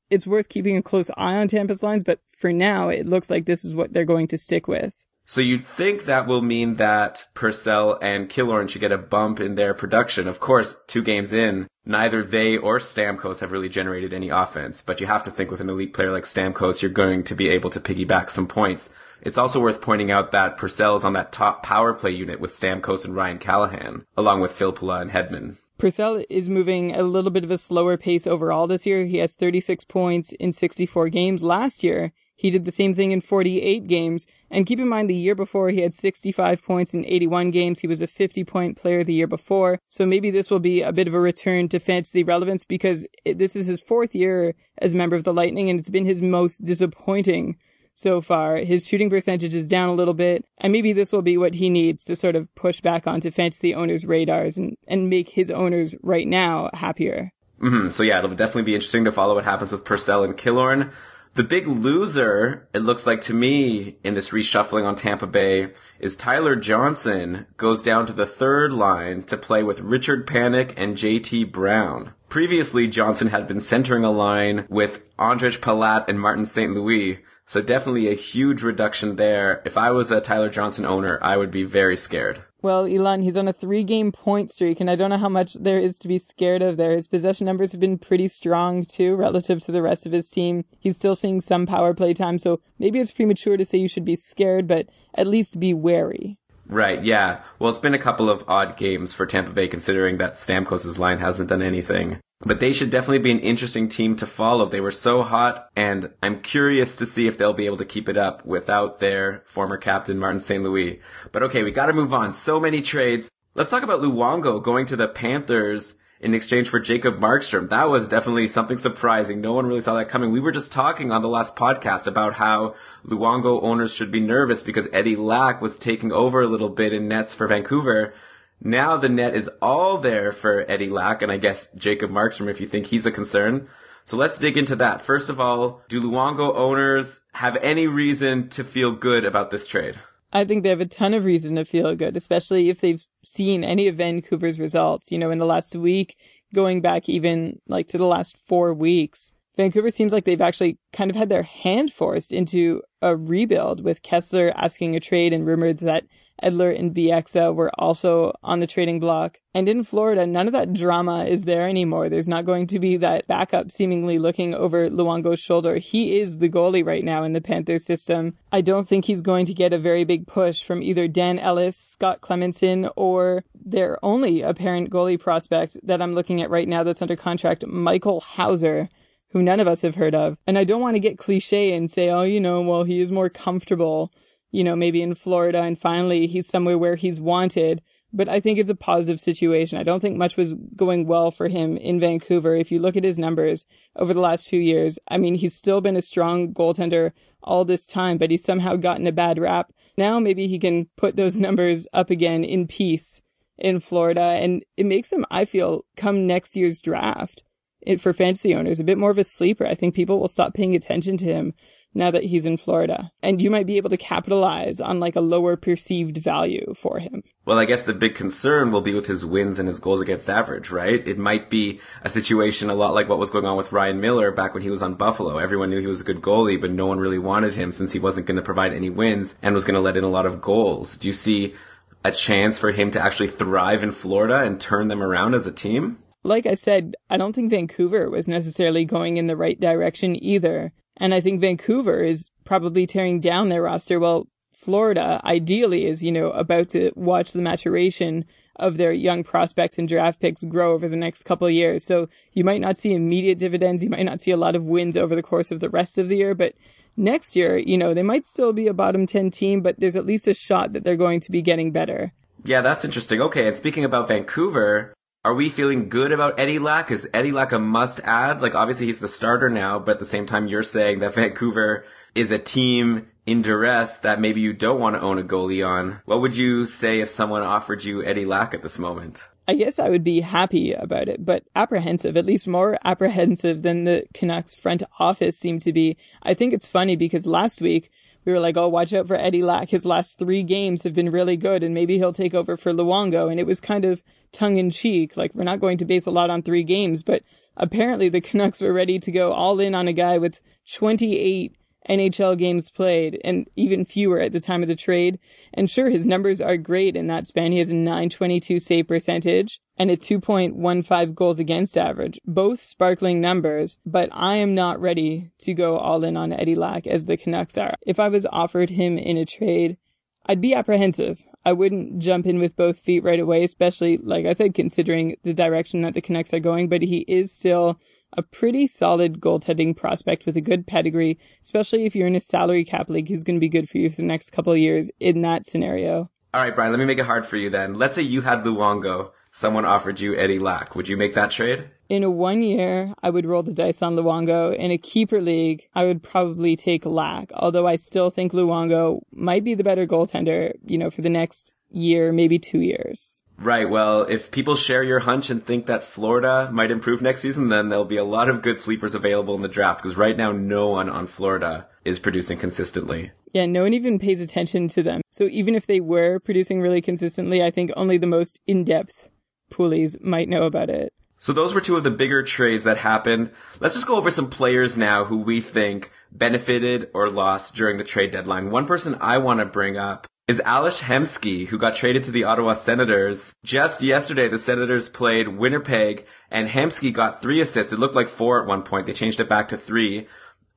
It's 0.10 0.28
worth 0.28 0.50
keeping 0.50 0.76
a 0.78 0.82
close 0.82 1.10
eye 1.18 1.36
on 1.36 1.48
Tampa's 1.48 1.84
lines, 1.84 2.04
but 2.04 2.20
for 2.38 2.52
now, 2.52 2.90
it 2.90 3.06
looks 3.06 3.30
like 3.30 3.46
this 3.46 3.64
is 3.64 3.76
what 3.76 3.94
they're 3.94 4.06
going 4.06 4.28
to 4.30 4.38
stick 4.38 4.68
with. 4.68 4.94
So 5.32 5.40
you'd 5.40 5.64
think 5.64 6.04
that 6.04 6.28
will 6.28 6.42
mean 6.42 6.74
that 6.74 7.26
Purcell 7.36 7.98
and 8.02 8.28
Killorn 8.28 8.68
should 8.68 8.82
get 8.82 8.92
a 8.92 8.98
bump 8.98 9.40
in 9.40 9.56
their 9.56 9.74
production. 9.74 10.28
Of 10.28 10.42
course, 10.42 10.76
two 10.88 11.02
games 11.02 11.32
in, 11.32 11.70
neither 11.86 12.22
they 12.22 12.58
or 12.58 12.80
Stamkos 12.80 13.40
have 13.40 13.54
really 13.54 13.70
generated 13.70 14.14
any 14.14 14.28
offense, 14.28 14.82
but 14.82 15.00
you 15.00 15.08
have 15.08 15.24
to 15.24 15.32
think 15.32 15.50
with 15.50 15.62
an 15.62 15.70
elite 15.70 15.94
player 15.94 16.12
like 16.12 16.26
Stamkos, 16.26 16.82
you're 16.82 16.92
going 16.92 17.24
to 17.24 17.34
be 17.34 17.48
able 17.48 17.70
to 17.70 17.80
piggyback 17.80 18.30
some 18.30 18.46
points. 18.46 18.90
It's 19.22 19.38
also 19.38 19.62
worth 19.62 19.80
pointing 19.80 20.12
out 20.12 20.34
that 20.34 20.58
Purcell 20.58 20.98
is 20.98 21.06
on 21.06 21.14
that 21.14 21.32
top 21.32 21.64
power 21.64 21.94
play 21.94 22.12
unit 22.12 22.42
with 22.42 22.52
Stamkos 22.52 23.06
and 23.06 23.16
Ryan 23.16 23.40
Callahan, 23.40 24.06
along 24.18 24.42
with 24.42 24.54
Filppula 24.54 25.00
and 25.00 25.12
Hedman. 25.12 25.56
Purcell 25.78 26.26
is 26.30 26.50
moving 26.50 26.94
a 26.94 27.04
little 27.04 27.32
bit 27.32 27.46
of 27.46 27.52
a 27.52 27.58
slower 27.58 27.96
pace 27.96 28.28
overall 28.28 28.68
this 28.68 28.86
year. 28.86 29.06
He 29.06 29.20
has 29.20 29.34
36 29.36 29.86
points 29.86 30.34
in 30.34 30.52
64 30.52 31.08
games. 31.08 31.42
Last 31.42 31.86
year, 31.86 32.12
he 32.42 32.50
did 32.50 32.66
the 32.66 32.72
same 32.72 32.96
thing 32.96 33.12
in 33.12 33.22
48 33.22 33.86
games. 33.86 34.26
And 34.50 34.66
keep 34.66 34.80
in 34.80 34.90
mind, 34.90 35.08
the 35.08 35.14
year 35.14 35.36
before, 35.36 35.70
he 35.70 35.82
had 35.82 35.94
65 35.94 36.64
points 36.64 36.96
in 36.96 37.06
81 37.06 37.52
games. 37.52 37.78
He 37.78 37.86
was 37.86 38.02
a 38.02 38.08
50 38.08 38.44
point 38.46 38.78
player 38.78 39.04
the 39.04 39.14
year 39.14 39.28
before. 39.28 39.78
So 39.90 40.08
maybe 40.08 40.32
this 40.32 40.50
will 40.50 40.60
be 40.60 40.82
a 40.82 40.92
bit 40.92 41.08
of 41.08 41.14
a 41.14 41.20
return 41.20 41.70
to 41.70 41.80
fantasy 41.80 42.24
relevance 42.24 42.64
because 42.64 43.06
this 43.24 43.56
is 43.56 43.68
his 43.68 43.80
fourth 43.80 44.16
year 44.16 44.56
as 44.80 44.96
a 44.96 44.98
member 44.98 45.16
of 45.16 45.24
the 45.24 45.36
Lightning 45.36 45.70
and 45.70 45.80
it's 45.80 45.92
been 45.92 46.04
his 46.04 46.24
most 46.24 46.66
disappointing 46.66 47.58
so 47.94 48.22
far. 48.22 48.58
His 48.58 48.88
shooting 48.88 49.12
percentage 49.12 49.54
is 49.54 49.68
down 49.68 49.90
a 49.90 49.94
little 49.94 50.16
bit, 50.16 50.44
and 50.58 50.74
maybe 50.74 50.94
this 50.94 51.12
will 51.12 51.22
be 51.22 51.38
what 51.38 51.54
he 51.54 51.70
needs 51.70 52.06
to 52.06 52.16
sort 52.16 52.36
of 52.36 52.54
push 52.56 52.82
back 52.82 53.06
onto 53.06 53.30
fantasy 53.30 53.76
owners' 53.76 54.04
radars 54.04 54.58
and, 54.58 54.76
and 54.88 55.12
make 55.12 55.30
his 55.30 55.52
owners 55.52 55.94
right 56.02 56.28
now 56.28 56.72
happier. 56.74 57.32
Mm-hmm. 57.62 57.90
So 57.90 58.02
yeah, 58.02 58.18
it'll 58.18 58.32
definitely 58.32 58.64
be 58.64 58.74
interesting 58.74 59.06
to 59.06 59.12
follow 59.12 59.36
what 59.36 59.44
happens 59.44 59.72
with 59.72 59.86
Purcell 59.86 60.24
and 60.24 60.36
Killorn. 60.36 60.92
The 61.34 61.44
big 61.46 61.66
loser, 61.66 62.68
it 62.74 62.80
looks 62.80 63.08
like 63.08 63.22
to 63.22 63.34
me, 63.34 63.96
in 64.04 64.16
this 64.16 64.32
reshuffling 64.32 64.84
on 64.84 64.98
Tampa 64.98 65.28
Bay, 65.28 65.72
is 65.98 66.18
Tyler 66.18 66.58
Johnson 66.58 67.46
goes 67.56 67.82
down 67.82 68.06
to 68.08 68.14
the 68.14 68.26
third 68.26 68.74
line 68.74 69.24
to 69.24 69.38
play 69.38 69.64
with 69.64 69.80
Richard 69.80 70.28
Panik 70.28 70.74
and 70.76 70.98
JT 70.98 71.54
Brown. 71.54 72.12
Previously, 72.28 72.86
Johnson 72.86 73.30
had 73.30 73.48
been 73.48 73.62
centering 73.62 74.04
a 74.04 74.12
line 74.12 74.66
with 74.70 75.10
Ondrej 75.18 75.60
Palat 75.60 76.10
and 76.10 76.20
Martin 76.20 76.46
St. 76.46 76.74
Louis, 76.74 77.20
so 77.46 77.62
definitely 77.62 78.10
a 78.10 78.14
huge 78.14 78.62
reduction 78.62 79.16
there. 79.16 79.62
If 79.64 79.78
I 79.78 79.92
was 79.92 80.12
a 80.12 80.20
Tyler 80.20 80.50
Johnson 80.50 80.86
owner, 80.86 81.18
I 81.22 81.38
would 81.38 81.52
be 81.52 81.64
very 81.64 81.96
scared. 81.96 82.44
Well, 82.64 82.86
Elon, 82.86 83.24
he's 83.24 83.38
on 83.38 83.48
a 83.48 83.54
three 83.54 83.84
game 83.84 84.12
point 84.12 84.52
streak, 84.52 84.80
and 84.80 84.90
I 84.90 84.96
don't 84.96 85.10
know 85.10 85.18
how 85.18 85.30
much 85.30 85.56
there 85.56 85.80
is 85.80 85.98
to 86.00 86.08
be 86.08 86.20
scared 86.20 86.62
of 86.62 86.78
there. 86.78 86.92
His 86.92 87.08
possession 87.08 87.46
numbers 87.46 87.72
have 87.72 87.82
been 87.82 87.98
pretty 87.98 88.28
strong, 88.28 88.86
too, 88.86 89.16
relative 89.16 89.62
to 89.66 89.72
the 89.72 89.82
rest 89.82 90.06
of 90.06 90.12
his 90.12 90.30
team. 90.30 90.66
He's 90.80 90.96
still 90.96 91.16
seeing 91.16 91.42
some 91.42 91.66
power 91.66 91.96
play 91.96 92.14
time, 92.14 92.38
so 92.38 92.62
maybe 92.78 93.00
it's 93.00 93.12
premature 93.12 93.58
to 93.58 93.66
say 93.66 93.80
you 93.80 93.88
should 93.88 94.06
be 94.06 94.16
scared, 94.16 94.68
but 94.68 94.88
at 95.16 95.26
least 95.26 95.60
be 95.60 95.74
wary. 95.74 96.38
Right, 96.68 97.04
yeah. 97.04 97.42
Well, 97.58 97.72
it's 97.72 97.80
been 97.80 97.96
a 97.96 98.00
couple 98.00 98.30
of 98.30 98.46
odd 98.48 98.78
games 98.78 99.14
for 99.14 99.26
Tampa 99.26 99.52
Bay 99.52 99.68
considering 99.68 100.18
that 100.18 100.36
Stamkos' 100.36 101.00
line 101.00 101.20
hasn't 101.20 101.50
done 101.50 101.64
anything. 101.64 102.20
But 102.44 102.60
they 102.60 102.74
should 102.74 102.90
definitely 102.90 103.20
be 103.20 103.32
an 103.32 103.40
interesting 103.40 103.88
team 103.88 104.16
to 104.18 104.26
follow. 104.26 104.66
They 104.66 104.82
were 104.82 104.92
so 104.92 105.22
hot, 105.22 105.70
and 105.76 106.12
I'm 106.24 106.42
curious 106.42 106.96
to 106.98 107.06
see 107.06 107.28
if 107.28 107.38
they'll 107.38 107.54
be 107.54 107.68
able 107.68 107.78
to 107.78 107.86
keep 107.86 108.10
it 108.10 108.18
up 108.18 108.46
without 108.46 109.00
their 109.00 109.44
former 109.46 109.78
captain, 109.78 110.18
Martin 110.18 110.42
St. 110.42 110.64
Louis. 110.64 111.00
But 111.32 111.44
okay, 111.44 111.64
we 111.64 111.72
gotta 111.72 111.94
move 111.94 112.14
on. 112.14 112.34
So 112.34 112.60
many 112.60 112.82
trades. 112.82 113.30
Let's 113.54 113.70
talk 113.70 113.84
about 113.84 114.02
Luongo 114.02 114.62
going 114.64 114.86
to 114.88 114.96
the 114.96 115.08
Panthers 115.08 115.96
in 116.22 116.36
exchange 116.36 116.70
for 116.70 116.80
Jacob 116.80 117.20
Markstrom. 117.20 117.70
That 117.70 117.90
was 117.90 118.08
definitely 118.08 118.48
something 118.48 118.78
surprising. 118.78 119.42
No 119.42 119.54
one 119.54 119.66
really 119.66 119.82
saw 119.82 119.96
that 119.96 120.08
coming. 120.08 120.32
We 120.32 120.40
were 120.40 120.52
just 120.52 120.72
talking 120.72 121.12
on 121.12 121.24
the 121.24 121.28
last 121.28 121.56
podcast 121.56 122.06
about 122.06 122.36
how 122.36 122.76
Luongo 123.06 123.62
owners 123.64 123.94
should 123.94 124.12
be 124.12 124.20
nervous 124.20 124.62
because 124.62 124.88
Eddie 124.94 125.16
Lack 125.16 125.62
was 125.62 125.80
taking 125.80 126.12
over 126.12 126.42
a 126.42 126.48
little 126.48 126.70
bit 126.70 126.94
in 126.94 127.08
nets 127.08 127.34
for 127.34 127.48
Vancouver. 127.48 128.14
Now 128.64 128.98
the 128.98 129.10
net 129.10 129.36
is 129.36 129.50
all 129.62 129.98
there 129.98 130.32
for 130.32 130.64
Eddie 130.70 130.90
Lack 130.90 131.22
and 131.22 131.32
I 131.32 131.38
guess 131.38 131.68
Jacob 131.76 132.12
Markstrom 132.12 132.48
if 132.48 132.62
you 132.62 132.68
think 132.68 132.86
he's 132.86 133.08
a 133.08 133.12
concern. 133.12 133.68
So 134.06 134.18
let's 134.18 134.38
dig 134.38 134.58
into 134.58 134.76
that. 134.78 135.02
First 135.02 135.30
of 135.30 135.40
all, 135.40 135.82
do 135.90 136.02
Luongo 136.02 136.56
owners 136.56 137.22
have 137.34 137.56
any 137.58 137.88
reason 137.88 138.50
to 138.50 138.64
feel 138.64 138.92
good 138.92 139.26
about 139.26 139.52
this 139.52 139.68
trade? 139.68 140.00
I 140.34 140.46
think 140.46 140.64
they 140.64 140.70
have 140.70 140.82
a 140.82 140.86
ton 140.86 141.14
of 141.14 141.26
reason 141.26 141.56
to 141.56 141.66
feel 141.66 141.96
good, 141.96 142.16
especially 142.16 142.70
if 142.70 142.80
they've 142.80 143.06
seen 143.24 143.64
any 143.64 143.88
of 143.88 143.96
Vancouver's 143.96 144.60
results, 144.60 145.12
you 145.12 145.18
know, 145.18 145.32
in 145.32 145.40
the 145.40 145.46
last 145.46 145.76
week, 145.76 146.16
going 146.54 146.82
back 146.82 147.10
even 147.10 147.60
like 147.68 147.88
to 147.90 147.98
the 147.98 148.06
last 148.06 148.38
four 148.38 148.74
weeks. 148.74 149.34
Vancouver 149.58 149.92
seems 149.92 150.14
like 150.14 150.24
they've 150.24 150.40
actually 150.40 150.78
kind 150.94 151.10
of 151.10 151.18
had 151.18 151.30
their 151.30 151.44
hand 151.44 151.92
forced 151.92 152.32
into 152.32 152.82
a 153.02 153.16
rebuild 153.16 153.84
with 153.84 154.04
Kesler 154.04 154.54
asking 154.56 154.96
a 154.96 155.00
trade 155.00 155.34
and 155.34 155.46
rumors 155.46 155.82
that 155.82 156.06
Edler 156.42 156.78
and 156.78 156.94
Bieksa 156.94 157.54
were 157.54 157.72
also 157.78 158.34
on 158.44 158.60
the 158.60 158.68
trading 158.68 159.00
block. 159.00 159.40
And 159.54 159.68
in 159.68 159.84
Florida, 159.84 160.26
none 160.26 160.48
of 160.48 160.54
that 160.54 160.74
drama 160.74 161.26
is 161.26 161.44
there 161.44 161.68
anymore. 161.68 162.10
There's 162.10 162.28
not 162.28 162.46
going 162.46 162.68
to 162.68 162.80
be 162.80 162.98
that 162.98 163.28
backup 163.28 163.72
seemingly 163.72 164.18
looking 164.18 164.54
over 164.54 164.90
Luongo's 164.90 165.40
shoulder. 165.40 165.78
He 165.78 166.20
is 166.20 166.40
the 166.40 166.50
goalie 166.50 166.86
right 166.86 167.04
now 167.04 167.24
in 167.24 167.34
the 167.34 167.42
Panthers 167.42 167.86
system. 167.86 168.38
I 168.52 168.62
don't 168.62 168.88
think 168.88 169.06
he's 169.06 169.22
going 169.22 169.46
to 169.48 169.54
get 169.54 169.74
a 169.74 169.80
very 169.80 170.04
big 170.04 170.28
push 170.28 170.64
from 170.64 170.82
either 170.82 171.08
Dan 171.08 171.40
Ellis, 171.40 171.78
Scott 171.78 172.22
Clemmensen, 172.22 172.92
or 172.96 173.44
their 173.54 173.98
only 174.04 174.42
apparent 174.42 174.90
goalie 174.90 175.20
prospect 175.20 175.78
that 175.84 176.02
I'm 176.02 176.16
looking 176.16 176.42
at 176.42 176.50
right 176.50 176.68
now 176.68 176.84
that's 176.84 177.02
under 177.02 177.16
contract, 177.16 177.66
Michael 177.68 178.22
Houser 178.22 178.90
who 179.32 179.42
none 179.42 179.60
of 179.60 179.68
us 179.68 179.82
have 179.82 179.96
heard 179.96 180.14
of. 180.14 180.38
And 180.46 180.58
I 180.58 180.64
don't 180.64 180.82
want 180.82 180.96
to 180.96 181.00
get 181.00 181.18
cliche 181.18 181.74
and 181.74 181.90
say, 181.90 182.10
oh, 182.10 182.24
you 182.24 182.40
know, 182.40 182.62
well, 182.62 182.84
he 182.84 183.00
is 183.00 183.12
more 183.12 183.30
comfortable 183.30 184.12
you 184.52 184.64
know, 184.64 184.76
maybe 184.76 185.02
in 185.02 185.16
Florida 185.16 185.62
and 185.62 185.80
finally 185.80 186.28
he's 186.28 186.48
somewhere 186.48 186.78
where 186.78 186.96
he's 186.96 187.20
wanted. 187.20 187.82
But 188.14 188.28
I 188.28 188.42
think 188.42 188.60
it's 188.60 188.70
a 188.70 188.76
positive 188.76 189.22
situation. 189.22 189.78
I 189.78 189.84
don't 189.84 190.02
think 190.02 190.18
much 190.18 190.36
was 190.36 190.54
going 190.76 191.08
well 191.08 191.32
for 191.32 191.48
him 191.48 191.78
in 191.78 192.00
Vancouver. 192.00 192.56
If 192.56 192.70
you 192.70 192.80
look 192.80 192.98
at 192.98 193.06
his 193.06 193.18
numbers 193.18 193.66
over 193.96 194.14
the 194.14 194.20
last 194.20 194.48
few 194.48 194.60
years, 194.60 195.00
I 195.08 195.18
mean, 195.18 195.36
he's 195.36 195.56
still 195.56 195.80
been 195.80 195.96
a 195.96 196.02
strong 196.02 196.54
goaltender 196.54 197.14
all 197.42 197.64
this 197.64 197.86
time, 197.86 198.18
but 198.18 198.30
he's 198.30 198.44
somehow 198.44 198.76
gotten 198.76 199.08
a 199.08 199.14
bad 199.14 199.40
rap. 199.40 199.72
Now 199.98 200.20
maybe 200.20 200.48
he 200.48 200.60
can 200.60 200.90
put 200.98 201.16
those 201.16 201.38
numbers 201.40 201.88
up 201.94 202.10
again 202.10 202.44
in 202.44 202.68
peace 202.68 203.22
in 203.58 203.80
Florida. 203.80 204.22
And 204.22 204.66
it 204.76 204.86
makes 204.86 205.12
him, 205.12 205.26
I 205.32 205.46
feel, 205.46 205.86
come 205.96 206.28
next 206.28 206.58
year's 206.58 206.82
draft 206.82 207.44
it, 207.82 208.02
for 208.02 208.14
fantasy 208.14 208.54
owners, 208.54 208.80
a 208.80 208.84
bit 208.84 208.98
more 208.98 209.12
of 209.12 209.18
a 209.18 209.24
sleeper. 209.24 209.66
I 209.66 209.76
think 209.76 209.96
people 209.96 210.20
will 210.20 210.28
stop 210.28 210.54
paying 210.54 210.76
attention 210.76 211.18
to 211.18 211.26
him 211.26 211.54
now 211.94 212.12
that 212.12 212.24
he's 212.24 212.46
in 212.46 212.58
Florida. 212.58 213.12
And 213.22 213.42
you 213.42 213.50
might 213.50 213.66
be 213.66 213.78
able 213.78 213.90
to 213.90 213.98
capitalize 213.98 214.80
on 214.80 215.00
like 215.00 215.16
a 215.16 215.22
lower 215.22 215.58
perceived 215.58 216.18
value 216.18 216.74
for 216.76 217.00
him. 217.00 217.24
Well, 217.46 217.58
I 217.58 217.66
guess 217.66 217.82
the 217.82 217.94
big 217.94 218.16
concern 218.16 218.72
will 218.72 218.82
be 218.82 218.94
with 218.94 219.08
his 219.08 219.26
wins 219.26 219.60
and 219.60 219.68
his 219.68 219.80
goals 219.80 220.00
against 220.00 220.30
average, 220.30 220.70
right? 220.70 221.06
It 221.08 221.18
might 221.18 221.50
be 221.50 221.80
a 222.04 222.10
situation 222.10 222.70
a 222.70 222.76
lot 222.76 222.94
like 222.94 223.10
what 223.10 223.20
was 223.20 223.32
going 223.32 223.46
on 223.46 223.58
with 223.58 223.72
Ryan 223.72 224.00
Miller 224.00 224.32
back 224.32 224.54
when 224.54 224.64
he 224.64 224.70
was 224.70 224.82
on 224.82 224.96
Buffalo. 224.96 225.38
Everyone 225.38 225.70
knew 225.70 225.80
he 225.80 225.88
was 225.88 226.02
a 226.02 226.06
good 226.06 226.22
goalie, 226.22 226.60
but 226.60 226.72
no 226.72 226.86
one 226.86 227.00
really 227.00 227.20
wanted 227.20 227.56
him 227.56 227.72
since 227.72 227.92
he 227.92 228.00
wasn't 228.00 228.28
going 228.28 228.38
to 228.38 228.42
provide 228.42 228.74
any 228.74 228.90
wins 228.90 229.36
and 229.42 229.56
was 229.56 229.64
going 229.64 229.76
to 229.76 229.82
let 229.82 229.98
in 229.98 230.04
a 230.04 230.10
lot 230.10 230.26
of 230.26 230.42
goals. 230.42 230.98
Do 230.98 231.08
you 231.08 231.14
see 231.14 231.56
a 232.04 232.12
chance 232.12 232.58
for 232.58 232.72
him 232.72 232.92
to 232.92 233.04
actually 233.04 233.28
thrive 233.28 233.84
in 233.84 233.92
Florida 233.92 234.42
and 234.42 234.60
turn 234.60 234.88
them 234.88 235.04
around 235.04 235.34
as 235.34 235.48
a 235.48 235.52
team? 235.52 235.98
Like 236.24 236.46
I 236.46 236.54
said, 236.54 236.96
I 237.10 237.18
don't 237.18 237.34
think 237.34 237.50
Vancouver 237.50 238.10
was 238.10 238.28
necessarily 238.28 238.86
going 238.86 239.18
in 239.18 239.26
the 239.26 239.36
right 239.36 239.60
direction 239.60 240.22
either. 240.24 240.72
And 241.02 241.16
I 241.16 241.20
think 241.20 241.42
Vancouver 241.42 242.04
is 242.04 242.30
probably 242.46 242.86
tearing 242.86 243.20
down 243.20 243.50
their 243.50 243.64
roster. 243.64 244.00
Well, 244.00 244.28
Florida 244.52 245.20
ideally 245.26 245.88
is, 245.88 246.04
you 246.04 246.12
know, 246.12 246.30
about 246.30 246.70
to 246.70 246.92
watch 246.96 247.32
the 247.32 247.42
maturation 247.42 248.24
of 248.58 248.78
their 248.78 248.94
young 248.94 249.24
prospects 249.24 249.80
and 249.80 249.90
draft 249.90 250.20
picks 250.20 250.44
grow 250.44 250.74
over 250.74 250.88
the 250.88 250.96
next 250.96 251.24
couple 251.24 251.48
of 251.48 251.54
years. 251.54 251.84
So 251.84 252.08
you 252.34 252.44
might 252.44 252.62
not 252.62 252.78
see 252.78 252.94
immediate 252.94 253.40
dividends. 253.40 253.84
You 253.84 253.90
might 253.90 254.04
not 254.04 254.22
see 254.22 254.30
a 254.30 254.38
lot 254.38 254.56
of 254.56 254.66
wins 254.66 254.96
over 254.96 255.16
the 255.16 255.24
course 255.24 255.50
of 255.50 255.60
the 255.60 255.72
rest 255.72 255.98
of 255.98 256.08
the 256.08 256.18
year, 256.18 256.36
but 256.36 256.54
next 256.96 257.36
year, 257.36 257.58
you 257.58 257.80
know, 257.80 257.96
they 257.96 258.04
might 258.04 258.28
still 258.28 258.54
be 258.54 258.68
a 258.68 258.74
bottom 258.74 259.08
10 259.08 259.32
team, 259.32 259.62
but 259.62 259.80
there's 259.80 259.96
at 259.96 260.06
least 260.06 260.28
a 260.28 260.36
shot 260.36 260.74
that 260.74 260.84
they're 260.84 260.96
going 260.96 261.20
to 261.22 261.32
be 261.32 261.42
getting 261.42 261.72
better. 261.72 262.14
Yeah, 262.46 262.62
that's 262.62 262.86
interesting. 262.86 263.20
Okay. 263.22 263.48
And 263.48 263.58
speaking 263.58 263.84
about 263.84 264.08
Vancouver, 264.08 264.94
are 265.24 265.36
we 265.36 265.50
feeling 265.50 265.88
good 265.88 266.12
about 266.12 266.40
Eddie 266.40 266.58
Lack? 266.58 266.90
Is 266.90 267.08
Eddie 267.14 267.32
Lack 267.32 267.52
a 267.52 267.60
must 267.60 268.00
add? 268.04 268.42
Like, 268.42 268.56
obviously 268.56 268.88
he's 268.88 269.00
the 269.00 269.08
starter 269.08 269.50
now, 269.50 269.78
but 269.78 269.94
at 269.94 270.00
the 270.00 270.06
same 270.06 270.26
time, 270.26 270.48
you're 270.48 270.64
saying 270.64 271.00
that 271.00 271.14
Vancouver 271.16 271.86
is 272.16 272.32
a 272.32 272.40
team 272.40 273.08
in 273.28 273.44
duress 273.44 273.98
that 273.98 274.20
maybe 274.20 274.42
you 274.42 274.52
don't 274.52 274.80
want 274.80 274.96
to 274.96 275.02
own 275.02 275.20
a 275.20 275.24
goalie 275.24 275.66
on. 275.66 276.02
What 276.06 276.22
would 276.22 276.36
you 276.36 276.66
say 276.66 277.02
if 277.02 277.10
someone 277.10 277.44
offered 277.44 277.84
you 277.84 278.04
Eddie 278.04 278.26
Lack 278.26 278.56
at 278.56 278.64
this 278.64 278.80
moment? 278.80 279.22
I 279.48 279.56
guess 279.56 279.80
I 279.80 279.90
would 279.90 280.04
be 280.04 280.22
happy 280.22 280.74
about 280.74 281.08
it, 281.08 281.26
but 281.26 281.44
apprehensive, 281.56 282.16
at 282.18 282.26
least 282.26 282.48
more 282.48 282.78
apprehensive 282.84 283.62
than 283.62 283.84
the 283.84 284.06
Canucks 284.14 284.56
front 284.56 284.82
office 284.98 285.38
seemed 285.38 285.62
to 285.62 285.74
be. 285.74 285.98
I 286.24 286.34
think 286.34 286.54
it's 286.54 286.68
funny 286.68 286.96
because 286.96 287.26
last 287.26 287.62
week 287.62 287.92
we 288.26 288.32
were 288.32 288.40
like, 288.40 288.58
oh, 288.58 288.70
watch 288.70 288.94
out 288.94 289.08
for 289.08 289.16
Eddie 289.16 289.44
Lack. 289.44 289.70
His 289.70 289.86
last 289.86 290.20
three 290.20 290.44
games 290.44 290.84
have 290.84 290.94
been 290.94 291.10
really 291.10 291.38
good, 291.38 291.64
and 291.64 291.74
maybe 291.74 291.98
he'll 291.98 292.14
take 292.14 292.34
over 292.34 292.56
for 292.56 292.72
Luongo. 292.72 293.32
And 293.32 293.40
it 293.40 293.48
was 293.48 293.60
kind 293.60 293.86
of 293.86 294.04
tongue 294.32 294.58
in 294.58 294.70
cheek. 294.70 295.18
Like, 295.18 295.34
we're 295.34 295.44
not 295.44 295.60
going 295.60 295.78
to 295.80 295.86
base 295.86 296.06
a 296.06 296.12
lot 296.12 296.30
on 296.30 296.44
three 296.44 296.64
games, 296.64 297.04
but 297.04 297.24
apparently 297.58 298.10
the 298.10 298.22
Canucks 298.22 298.62
were 298.62 298.74
ready 298.74 299.00
to 299.00 299.12
go 299.12 299.32
all 299.32 299.60
in 299.60 299.74
on 299.74 299.88
a 299.88 299.94
guy 299.94 300.18
with 300.18 300.42
28 300.74 301.56
NHL 301.90 302.38
games 302.38 302.70
played 302.70 303.20
and 303.24 303.50
even 303.56 303.86
fewer 303.86 304.20
at 304.20 304.32
the 304.32 304.40
time 304.40 304.62
of 304.62 304.68
the 304.68 304.76
trade. 304.76 305.20
And 305.54 305.70
sure, 305.70 305.90
his 305.90 306.06
numbers 306.06 306.40
are 306.42 306.58
great 306.58 306.96
in 306.96 307.08
that 307.08 307.28
span. 307.28 307.52
He 307.52 307.60
has 307.60 307.70
a 307.70 307.76
922 307.76 308.60
save 308.60 308.88
percentage 308.88 309.60
and 309.78 309.90
a 309.90 309.98
2.15 309.98 311.16
goals 311.16 311.40
against 311.40 311.78
average, 311.78 312.20
both 312.26 312.62
sparkling 312.62 313.20
numbers, 313.20 313.80
but 313.86 314.10
I 314.12 314.36
am 314.36 314.54
not 314.54 314.80
ready 314.80 315.32
to 315.40 315.54
go 315.54 315.78
all 315.78 316.04
in 316.04 316.16
on 316.16 316.34
Eddie 316.34 316.56
Lack 316.56 316.86
as 316.86 317.08
the 317.08 317.18
Canucks 317.18 317.58
are. 317.58 317.76
If 317.86 318.00
I 318.00 318.10
was 318.10 318.28
offered 318.32 318.70
him 318.70 318.98
in 318.98 319.18
a 319.18 319.26
trade, 319.26 319.78
I'd 320.26 320.42
be 320.42 320.54
apprehensive. 320.54 321.24
I 321.44 321.54
wouldn't 321.54 321.98
jump 321.98 322.28
in 322.28 322.38
with 322.38 322.56
both 322.56 322.80
feet 322.80 323.04
right 323.04 323.20
away, 323.20 323.44
especially, 323.44 323.98
like 323.98 324.28
I 324.28 324.34
said, 324.34 324.54
considering 324.54 325.16
the 325.24 325.34
direction 325.34 325.82
that 325.82 325.96
the 325.96 326.02
Canucks 326.02 326.34
are 326.34 326.40
going, 326.40 326.70
but 326.70 326.84
he 326.84 327.00
is 327.08 327.32
still 327.32 327.80
a 328.14 328.24
pretty 328.24 328.68
solid 328.68 329.20
goaltending 329.20 329.76
prospect 329.76 330.26
with 330.26 330.38
a 330.38 330.42
good 330.42 330.68
pedigree, 330.68 331.18
especially 331.42 331.86
if 331.86 331.96
you're 331.96 332.08
in 332.08 332.16
a 332.16 332.20
salary 332.20 332.66
cap 332.66 332.90
league 332.90 333.08
who's 333.08 333.24
going 333.24 333.36
to 333.36 333.42
be 333.42 333.50
good 333.50 333.70
for 333.70 333.78
you 333.78 333.90
for 333.90 333.98
the 333.98 334.04
next 334.04 334.32
couple 334.32 334.54
of 334.54 334.60
years 334.60 334.92
in 335.00 335.22
that 335.22 335.46
scenario. 335.46 336.10
All 336.34 336.44
right, 336.44 336.56
Brian, 336.56 336.72
let 336.72 336.80
me 336.80 336.86
make 336.86 337.00
it 337.00 337.06
hard 337.06 337.26
for 337.26 337.38
you 337.38 337.50
then. 337.50 337.74
Let's 337.74 337.96
say 337.96 338.02
you 338.02 338.22
had 338.22 338.44
Luongo. 338.44 339.12
Someone 339.34 339.66
offered 339.66 340.00
you 340.00 340.16
Eddie 340.16 340.40
Lack. 340.40 340.76
Would 340.76 340.90
you 340.90 340.98
make 340.98 341.14
that 341.14 341.32
trade? 341.32 341.70
In 341.88 342.04
a 342.04 342.10
one 342.10 342.42
year, 342.42 342.94
I 343.02 343.10
would 343.10 343.26
roll 343.26 343.44
the 343.44 343.54
dice 343.54 343.82
on 343.82 343.96
Luongo. 343.96 344.56
In 344.56 344.72
a 344.72 344.78
keeper 344.78 345.22
league, 345.22 345.68
I 345.74 345.86
would 345.86 346.04
probably 346.04 346.56
take 346.56 346.86
Lack, 346.86 347.32
although 347.34 347.68
I 347.68 347.76
still 347.76 348.10
think 348.10 348.34
Luongo 348.34 349.02
might 349.14 349.44
be 349.44 349.56
the 349.56 349.64
better 349.64 349.88
goaltender, 349.88 350.54
you 350.66 350.78
know, 350.78 350.90
for 350.90 351.02
the 351.02 351.10
next 351.10 351.54
year, 351.70 352.12
maybe 352.12 352.40
two 352.40 352.60
years. 352.60 353.21
Right. 353.42 353.68
Well, 353.68 354.04
if 354.04 354.30
people 354.30 354.56
share 354.56 354.84
your 354.84 355.00
hunch 355.00 355.32
and 355.32 355.44
think 355.44 355.66
that 355.66 355.84
Florida 355.84 356.50
might 356.52 356.70
improve 356.70 357.02
next 357.02 357.22
season, 357.22 357.50
then 357.50 357.70
there'll 357.70 357.86
be 357.86 357.98
a 357.98 358.04
lot 358.04 358.30
of 358.30 358.44
good 358.44 358.60
sleepers 358.60 358.94
available 358.94 359.34
in 359.34 359.42
the 359.42 359.48
draft 359.48 359.82
because 359.82 359.98
right 359.98 360.16
now 360.16 360.32
no 360.32 360.68
one 360.68 360.90
on 360.90 361.08
Florida 361.08 361.68
is 361.84 361.98
producing 361.98 362.38
consistently. 362.38 363.12
Yeah, 363.34 363.48
no 363.48 363.64
one 363.64 363.74
even 363.74 363.98
pays 363.98 364.22
attention 364.22 364.68
to 364.70 364.84
them. 364.84 365.02
So 365.10 365.24
even 365.26 365.56
if 365.56 365.66
they 365.66 365.80
were 365.80 366.20
producing 366.20 366.62
really 366.62 366.82
consistently, 366.82 367.42
I 367.44 367.50
think 367.50 367.72
only 367.76 367.98
the 367.98 368.06
most 368.06 368.40
in-depth 368.46 369.10
poolies 369.52 370.00
might 370.02 370.30
know 370.30 370.44
about 370.44 370.70
it. 370.70 370.94
So 371.22 371.34
those 371.34 371.54
were 371.54 371.62
two 371.62 371.78
of 371.78 371.84
the 371.84 371.92
bigger 371.92 372.24
trades 372.24 372.64
that 372.64 372.78
happened. 372.78 373.30
Let's 373.60 373.76
just 373.76 373.86
go 373.86 373.96
over 373.96 374.10
some 374.10 374.28
players 374.28 374.76
now 374.76 375.06
who 375.06 375.18
we 375.18 375.40
think 375.40 375.92
benefited 376.12 376.90
or 376.96 377.12
lost 377.12 377.54
during 377.54 377.78
the 377.78 377.84
trade 377.84 378.10
deadline. 378.10 378.50
One 378.50 378.66
person 378.66 378.98
I 379.00 379.20
want 379.20 379.40
to 379.40 379.46
bring 379.46 379.78
up 379.78 380.08
is 380.28 380.42
Ales 380.48 380.82
Hemsky, 380.82 381.46
who 381.46 381.60
got 381.60 381.76
traded 381.76 382.06
to 382.06 382.12
the 382.12 382.24
Ottawa 382.24 382.54
Senators. 382.54 383.36
Just 383.44 383.84
yesterday, 383.84 384.30
the 384.30 384.40
Senators 384.40 384.90
played 384.90 385.28
Winnipeg, 385.28 386.08
and 386.32 386.50
Hemsky 386.50 386.92
got 386.92 387.22
three 387.22 387.40
assists. 387.40 387.72
It 387.72 387.80
looked 387.80 387.96
like 387.96 388.10
four 388.10 388.42
at 388.42 388.48
one 388.48 388.64
point. 388.64 388.88
They 388.88 388.94
changed 388.94 389.20
it 389.20 389.30
back 389.30 389.50
to 389.50 389.58
three. 389.58 390.08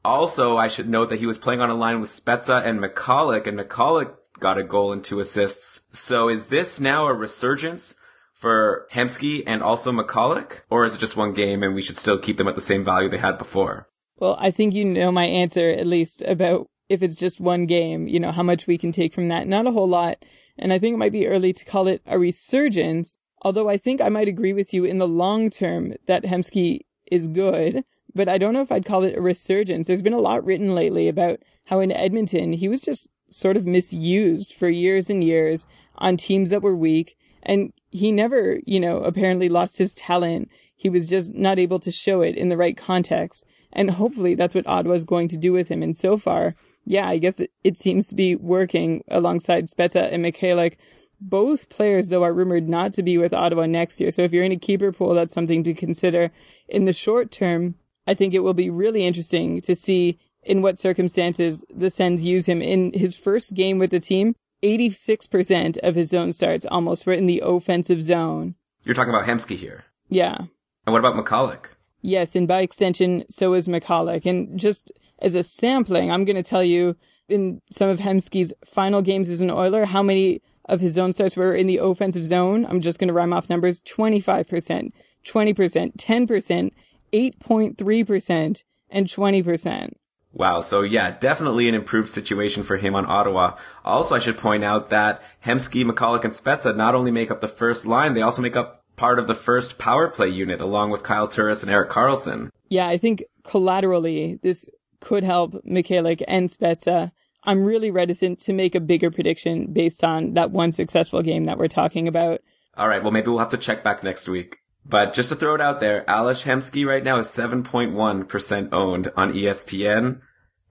Also, 0.02 0.56
I 0.56 0.68
should 0.68 0.88
note 0.88 1.10
that 1.10 1.18
he 1.18 1.26
was 1.26 1.36
playing 1.36 1.60
on 1.60 1.68
a 1.68 1.74
line 1.74 2.00
with 2.00 2.08
Spezza 2.08 2.64
and 2.64 2.80
Michalek, 2.80 3.46
and 3.46 3.58
Michalek 3.58 4.14
got 4.40 4.56
a 4.56 4.62
goal 4.62 4.94
and 4.94 5.04
two 5.04 5.20
assists. 5.20 5.82
So 5.90 6.30
is 6.30 6.46
this 6.46 6.80
now 6.80 7.06
a 7.06 7.12
resurgence 7.12 7.96
for 8.44 8.86
Hemsky 8.92 9.42
and 9.46 9.62
also 9.62 9.90
Michalek? 9.90 10.60
Or 10.68 10.84
is 10.84 10.94
it 10.94 10.98
just 10.98 11.16
one 11.16 11.32
game 11.32 11.62
and 11.62 11.74
we 11.74 11.80
should 11.80 11.96
still 11.96 12.18
keep 12.18 12.36
them 12.36 12.46
at 12.46 12.56
the 12.56 12.60
same 12.60 12.84
value 12.84 13.08
they 13.08 13.16
had 13.16 13.38
before? 13.38 13.88
Well, 14.18 14.36
I 14.38 14.50
think 14.50 14.74
you 14.74 14.84
know 14.84 15.10
my 15.10 15.24
answer 15.24 15.70
at 15.70 15.86
least 15.86 16.20
about 16.26 16.68
if 16.90 17.02
it's 17.02 17.16
just 17.16 17.40
one 17.40 17.64
game, 17.64 18.06
you 18.06 18.20
know, 18.20 18.32
how 18.32 18.42
much 18.42 18.66
we 18.66 18.76
can 18.76 18.92
take 18.92 19.14
from 19.14 19.28
that. 19.28 19.48
Not 19.48 19.66
a 19.66 19.70
whole 19.70 19.88
lot. 19.88 20.22
And 20.58 20.74
I 20.74 20.78
think 20.78 20.92
it 20.92 20.98
might 20.98 21.10
be 21.10 21.26
early 21.26 21.54
to 21.54 21.64
call 21.64 21.88
it 21.88 22.02
a 22.04 22.18
resurgence, 22.18 23.16
although 23.40 23.70
I 23.70 23.78
think 23.78 24.02
I 24.02 24.10
might 24.10 24.28
agree 24.28 24.52
with 24.52 24.74
you 24.74 24.84
in 24.84 24.98
the 24.98 25.08
long 25.08 25.48
term 25.48 25.94
that 26.04 26.24
Hemsky 26.24 26.80
is 27.10 27.28
good, 27.28 27.82
but 28.14 28.28
I 28.28 28.36
don't 28.36 28.52
know 28.52 28.60
if 28.60 28.70
I'd 28.70 28.84
call 28.84 29.04
it 29.04 29.16
a 29.16 29.22
resurgence. 29.22 29.86
There's 29.86 30.02
been 30.02 30.12
a 30.12 30.18
lot 30.20 30.44
written 30.44 30.74
lately 30.74 31.08
about 31.08 31.40
how 31.64 31.80
in 31.80 31.90
Edmonton 31.90 32.52
he 32.52 32.68
was 32.68 32.82
just 32.82 33.08
sort 33.30 33.56
of 33.56 33.66
misused 33.66 34.52
for 34.52 34.68
years 34.68 35.08
and 35.08 35.24
years 35.24 35.66
on 35.96 36.18
teams 36.18 36.50
that 36.50 36.62
were 36.62 36.76
weak. 36.76 37.16
And 37.42 37.72
he 37.94 38.10
never, 38.10 38.58
you 38.66 38.80
know, 38.80 38.98
apparently 38.98 39.48
lost 39.48 39.78
his 39.78 39.94
talent. 39.94 40.50
He 40.74 40.90
was 40.90 41.08
just 41.08 41.32
not 41.32 41.60
able 41.60 41.78
to 41.78 41.92
show 41.92 42.22
it 42.22 42.36
in 42.36 42.48
the 42.48 42.56
right 42.56 42.76
context. 42.76 43.46
And 43.72 43.92
hopefully 43.92 44.34
that's 44.34 44.54
what 44.54 44.66
Ottawa's 44.66 45.04
going 45.04 45.28
to 45.28 45.36
do 45.36 45.52
with 45.52 45.68
him. 45.68 45.80
And 45.80 45.96
so 45.96 46.16
far, 46.16 46.56
yeah, 46.84 47.06
I 47.06 47.18
guess 47.18 47.38
it, 47.38 47.52
it 47.62 47.78
seems 47.78 48.08
to 48.08 48.16
be 48.16 48.34
working 48.34 49.04
alongside 49.06 49.70
Spezza 49.70 50.12
and 50.12 50.24
Michalek. 50.24 50.74
Both 51.20 51.70
players, 51.70 52.08
though, 52.08 52.24
are 52.24 52.34
rumored 52.34 52.68
not 52.68 52.92
to 52.94 53.04
be 53.04 53.16
with 53.16 53.32
Ottawa 53.32 53.66
next 53.66 54.00
year. 54.00 54.10
So 54.10 54.22
if 54.22 54.32
you're 54.32 54.42
in 54.42 54.50
a 54.50 54.56
keeper 54.56 54.90
pool, 54.90 55.14
that's 55.14 55.32
something 55.32 55.62
to 55.62 55.72
consider. 55.72 56.32
In 56.68 56.86
the 56.86 56.92
short 56.92 57.30
term, 57.30 57.76
I 58.08 58.14
think 58.14 58.34
it 58.34 58.40
will 58.40 58.54
be 58.54 58.70
really 58.70 59.06
interesting 59.06 59.60
to 59.60 59.76
see 59.76 60.18
in 60.42 60.62
what 60.62 60.78
circumstances 60.78 61.64
the 61.72 61.90
Sens 61.90 62.24
use 62.24 62.46
him. 62.46 62.60
In 62.60 62.92
his 62.92 63.16
first 63.16 63.54
game 63.54 63.78
with 63.78 63.92
the 63.92 64.00
team, 64.00 64.34
86% 64.64 65.76
of 65.78 65.94
his 65.94 66.08
zone 66.08 66.32
starts 66.32 66.64
almost 66.66 67.06
were 67.06 67.12
in 67.12 67.26
the 67.26 67.42
offensive 67.44 68.02
zone. 68.02 68.54
You're 68.84 68.94
talking 68.94 69.14
about 69.14 69.26
Hemsky 69.26 69.56
here. 69.56 69.84
Yeah. 70.08 70.38
And 70.86 70.92
what 70.92 71.04
about 71.04 71.14
Michalek? 71.14 71.66
Yes, 72.00 72.34
and 72.34 72.48
by 72.48 72.62
extension, 72.62 73.24
so 73.28 73.54
is 73.54 73.68
Michalek. 73.68 74.26
And 74.26 74.58
just 74.58 74.90
as 75.20 75.34
a 75.34 75.42
sampling, 75.42 76.10
I'm 76.10 76.24
going 76.24 76.36
to 76.36 76.42
tell 76.42 76.64
you 76.64 76.96
in 77.28 77.60
some 77.70 77.88
of 77.88 77.98
Hemsky's 77.98 78.52
final 78.64 79.02
games 79.02 79.28
as 79.28 79.40
an 79.40 79.50
Oiler, 79.50 79.84
how 79.84 80.02
many 80.02 80.40
of 80.66 80.80
his 80.80 80.94
zone 80.94 81.12
starts 81.12 81.36
were 81.36 81.54
in 81.54 81.66
the 81.66 81.78
offensive 81.78 82.24
zone. 82.24 82.66
I'm 82.66 82.80
just 82.80 82.98
going 82.98 83.08
to 83.08 83.14
rhyme 83.14 83.32
off 83.32 83.50
numbers 83.50 83.80
25%, 83.82 84.92
20%, 85.26 85.96
10%, 85.96 86.70
8.3%, 87.12 88.62
and 88.90 89.06
20%. 89.06 89.92
Wow. 90.34 90.60
So 90.60 90.82
yeah, 90.82 91.12
definitely 91.12 91.68
an 91.68 91.74
improved 91.74 92.10
situation 92.10 92.64
for 92.64 92.76
him 92.76 92.94
on 92.94 93.06
Ottawa. 93.06 93.56
Also, 93.84 94.16
I 94.16 94.18
should 94.18 94.36
point 94.36 94.64
out 94.64 94.90
that 94.90 95.22
Hemsky, 95.44 95.84
Michalek, 95.84 96.24
and 96.24 96.32
Spezza 96.32 96.76
not 96.76 96.94
only 96.94 97.12
make 97.12 97.30
up 97.30 97.40
the 97.40 97.48
first 97.48 97.86
line, 97.86 98.14
they 98.14 98.22
also 98.22 98.42
make 98.42 98.56
up 98.56 98.82
part 98.96 99.18
of 99.18 99.28
the 99.28 99.34
first 99.34 99.78
power 99.78 100.08
play 100.08 100.28
unit 100.28 100.60
along 100.60 100.90
with 100.90 101.04
Kyle 101.04 101.28
Turris 101.28 101.62
and 101.62 101.70
Erik 101.70 101.90
Karlsson. 101.90 102.50
Yeah, 102.68 102.88
I 102.88 102.98
think 102.98 103.24
collaterally 103.44 104.40
this 104.42 104.68
could 105.00 105.22
help 105.22 105.52
Michalek 105.64 106.22
and 106.26 106.48
Spezza. 106.48 107.12
I'm 107.44 107.62
really 107.62 107.90
reticent 107.90 108.38
to 108.40 108.52
make 108.52 108.74
a 108.74 108.80
bigger 108.80 109.10
prediction 109.10 109.72
based 109.72 110.02
on 110.02 110.34
that 110.34 110.50
one 110.50 110.72
successful 110.72 111.22
game 111.22 111.44
that 111.44 111.58
we're 111.58 111.68
talking 111.68 112.08
about. 112.08 112.40
All 112.76 112.88
right, 112.88 113.02
well 113.02 113.12
maybe 113.12 113.28
we'll 113.28 113.38
have 113.38 113.50
to 113.50 113.58
check 113.58 113.84
back 113.84 114.02
next 114.02 114.28
week. 114.28 114.58
But 114.86 115.14
just 115.14 115.30
to 115.30 115.36
throw 115.36 115.54
it 115.54 115.60
out 115.60 115.80
there, 115.80 116.04
Ales 116.08 116.44
Hemsky 116.44 116.86
right 116.86 117.02
now 117.02 117.18
is 117.18 117.28
7.1% 117.28 118.68
owned 118.72 119.12
on 119.16 119.32
ESPN 119.32 120.20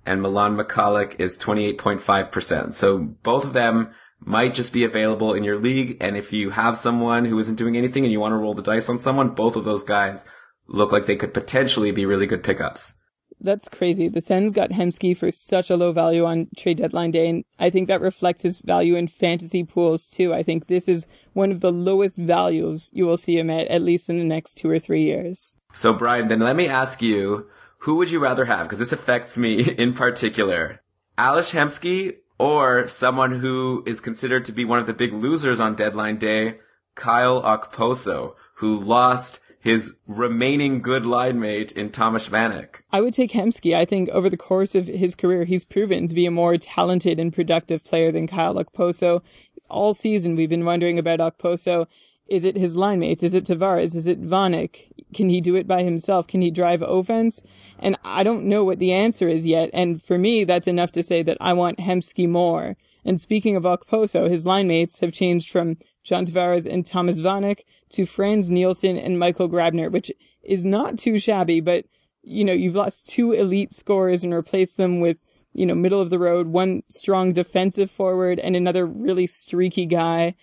and 0.06 0.22
Milan 0.22 0.56
Michalek 0.56 1.20
is 1.20 1.38
28.5%. 1.38 2.74
So 2.74 2.98
both 3.00 3.46
of 3.46 3.54
them 3.54 3.92
might 4.20 4.54
just 4.54 4.74
be 4.74 4.84
available 4.84 5.34
in 5.34 5.44
your 5.44 5.58
league. 5.58 5.98
And 6.00 6.16
if 6.16 6.32
you 6.32 6.52
have 6.52 6.78
someone 6.78 7.26
who 7.26 7.40
isn't 7.40 7.56
doing 7.56 7.76
anything 7.76 8.04
and 8.04 8.12
you 8.12 8.20
want 8.20 8.34
to 8.34 8.38
roll 8.38 8.54
the 8.54 8.62
dice 8.62 8.90
on 8.90 9.00
someone, 9.00 9.30
both 9.30 9.56
of 9.56 9.64
those 9.64 9.84
guys 9.84 10.26
look 10.68 10.92
like 10.92 11.06
they 11.06 11.16
could 11.16 11.34
potentially 11.34 11.92
be 11.92 12.06
really 12.06 12.28
good 12.28 12.44
pickups. 12.44 12.96
That's 13.42 13.70
crazy. 13.70 14.08
The 14.08 14.22
Sens 14.22 14.52
got 14.52 14.72
Hemsky 14.72 15.16
for 15.16 15.32
such 15.32 15.70
a 15.70 15.76
low 15.76 15.92
value 15.92 16.26
on 16.26 16.48
trade 16.58 16.78
deadline 16.78 17.12
day, 17.12 17.28
and 17.30 17.44
I 17.60 17.70
think 17.70 17.88
that 17.88 18.02
reflects 18.02 18.44
his 18.44 18.60
value 18.60 18.96
in 18.96 19.08
fantasy 19.08 19.64
pools 19.64 20.10
too. 20.10 20.34
I 20.34 20.44
think 20.44 20.68
this 20.68 20.88
is 20.88 21.08
one 21.34 21.52
of 21.52 21.60
the 21.60 21.72
lowest 21.72 22.18
values 22.18 22.90
you 22.94 23.06
will 23.06 23.18
see 23.18 23.38
him 23.38 23.50
at, 23.50 23.68
at 23.68 23.82
least 23.82 24.10
in 24.10 24.18
the 24.18 24.24
next 24.24 24.56
two 24.56 24.70
or 24.70 24.80
three 24.80 25.04
years. 25.04 25.56
So 25.74 25.94
Brian, 25.94 26.28
then 26.28 26.40
let 26.40 26.56
me 26.56 26.68
ask 26.68 27.02
you, 27.02 27.48
who 27.80 27.96
would 27.96 28.12
you 28.12 28.20
rather 28.20 28.46
have? 28.46 28.64
Because 28.64 28.80
this 28.80 28.94
affects 28.94 29.38
me 29.38 29.70
in 29.78 29.94
particular. 29.94 30.82
Ales 31.20 31.52
Hemsky 31.52 32.18
or 32.40 32.88
someone 32.88 33.40
who 33.40 33.84
is 33.86 34.02
considered 34.02 34.46
to 34.46 34.52
be 34.52 34.66
one 34.66 34.80
of 34.80 34.88
the 34.88 34.94
big 34.94 35.14
losers 35.14 35.60
on 35.60 35.76
deadline 35.76 36.18
day, 36.18 36.60
Kyle 36.96 37.42
Okposo, 37.42 38.36
who 38.56 38.80
lost 38.80 39.40
his 39.64 39.96
remaining 40.08 40.82
good 40.82 41.06
line 41.06 41.40
mate 41.40 41.72
in 41.72 41.90
Thomas 41.90 42.28
Vanek. 42.28 42.82
I 42.92 43.00
would 43.00 43.14
take 43.14 43.32
Hemsky. 43.32 43.74
I 43.74 43.86
think 43.86 44.10
over 44.10 44.30
the 44.30 44.36
course 44.36 44.76
of 44.76 44.88
his 44.88 45.16
career, 45.16 45.46
he's 45.46 45.64
proven 45.64 46.06
to 46.10 46.14
be 46.14 46.26
a 46.26 46.32
more 46.32 46.58
talented 46.58 47.18
and 47.18 47.32
productive 47.32 47.82
player 47.82 48.12
than 48.12 48.28
Kyle 48.28 48.56
Okposo. 48.56 49.22
All 49.70 49.94
season, 49.94 50.36
we've 50.36 50.50
been 50.50 50.66
wondering 50.66 51.00
about 51.00 51.20
Okposo. 51.20 51.88
Is 52.28 52.44
it 52.44 52.58
his 52.58 52.76
line 52.76 53.00
mates? 53.00 53.24
Is 53.24 53.34
it 53.34 53.46
Tavares? 53.46 53.96
Is 53.96 54.06
it 54.06 54.22
Vanek? 54.22 54.92
Can 55.14 55.30
he 55.30 55.40
do 55.40 55.56
it 55.56 55.66
by 55.66 55.84
himself? 55.84 56.28
Can 56.28 56.42
he 56.42 56.52
drive 56.52 56.82
offense? 56.82 57.42
And 57.80 57.98
I 58.04 58.24
don't 58.24 58.46
know 58.46 58.66
what 58.66 58.80
the 58.80 58.92
answer 58.92 59.30
is 59.30 59.48
yet. 59.48 59.70
And 59.72 60.04
for 60.04 60.18
me, 60.18 60.44
that's 60.44 60.68
enough 60.68 60.92
to 60.92 61.04
say 61.04 61.24
that 61.24 61.38
I 61.40 61.54
want 61.54 61.80
Hemsky 61.80 62.28
more. 62.28 62.76
And 63.06 63.20
speaking 63.20 63.56
of 63.56 63.64
Okposo, 63.64 64.30
his 64.30 64.46
line 64.46 64.68
mates 64.68 65.00
have 65.00 65.14
changed 65.14 65.50
from 65.52 65.78
John 66.04 66.26
Tavares 66.26 66.66
and 66.66 66.86
Thomas 66.86 67.20
Vanek 67.20 67.62
to 67.92 68.06
Frans 68.06 68.50
Nielsen 68.50 68.98
and 68.98 69.20
Michael 69.20 69.50
Grabner, 69.50 69.92
which 69.92 70.12
is 70.44 70.66
not 70.66 70.98
too 70.98 71.18
shabby, 71.18 71.62
but 71.62 71.86
you 72.24 72.46
know, 72.46 72.54
you've 72.54 72.76
lost 72.76 73.08
two 73.08 73.34
elite 73.34 73.74
scorers 73.74 74.24
and 74.24 74.34
replaced 74.34 74.78
them 74.78 75.02
with, 75.02 75.18
you 75.54 75.66
know, 75.66 75.76
middle 75.76 76.02
of 76.02 76.10
the 76.10 76.20
road, 76.20 76.48
one 76.48 76.84
strong 76.88 77.34
defensive 77.34 77.92
forward 77.92 78.40
and 78.40 78.56
another 78.56 78.86
really 78.86 79.28
streaky 79.28 79.86
guy. 79.86 80.36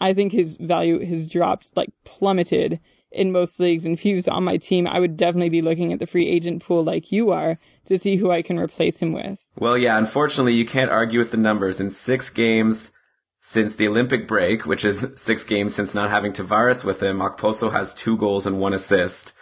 I 0.00 0.12
think 0.14 0.32
his 0.32 0.56
value 0.56 1.04
has 1.04 1.26
dropped, 1.26 1.76
like 1.76 1.90
plummeted 2.04 2.80
in 3.10 3.32
most 3.32 3.60
leagues. 3.60 3.84
And 3.86 3.94
if 3.94 4.00
he 4.00 4.14
was 4.14 4.28
on 4.28 4.44
my 4.44 4.56
team, 4.56 4.86
I 4.86 4.98
would 4.98 5.16
definitely 5.16 5.48
be 5.48 5.62
looking 5.62 5.92
at 5.92 5.98
the 5.98 6.06
free 6.06 6.26
agent 6.26 6.62
pool 6.62 6.82
like 6.82 7.12
you 7.12 7.30
are 7.30 7.58
to 7.86 7.98
see 7.98 8.16
who 8.16 8.30
I 8.30 8.42
can 8.42 8.58
replace 8.58 9.00
him 9.00 9.12
with. 9.12 9.46
Well, 9.58 9.78
yeah, 9.78 9.96
unfortunately, 9.96 10.54
you 10.54 10.66
can't 10.66 10.90
argue 10.90 11.18
with 11.18 11.30
the 11.30 11.36
numbers. 11.36 11.80
In 11.80 11.90
six 11.90 12.30
games 12.30 12.90
since 13.48 13.76
the 13.76 13.86
Olympic 13.86 14.26
break, 14.26 14.66
which 14.66 14.84
is 14.84 15.06
six 15.14 15.44
games 15.44 15.72
since 15.72 15.94
not 15.94 16.10
having 16.10 16.32
Tavares 16.32 16.84
with 16.84 17.00
him, 17.00 17.20
Okposo 17.20 17.70
has 17.70 17.94
two 17.94 18.16
goals 18.16 18.44
and 18.44 18.58
one 18.58 18.74
assist. 18.74 19.32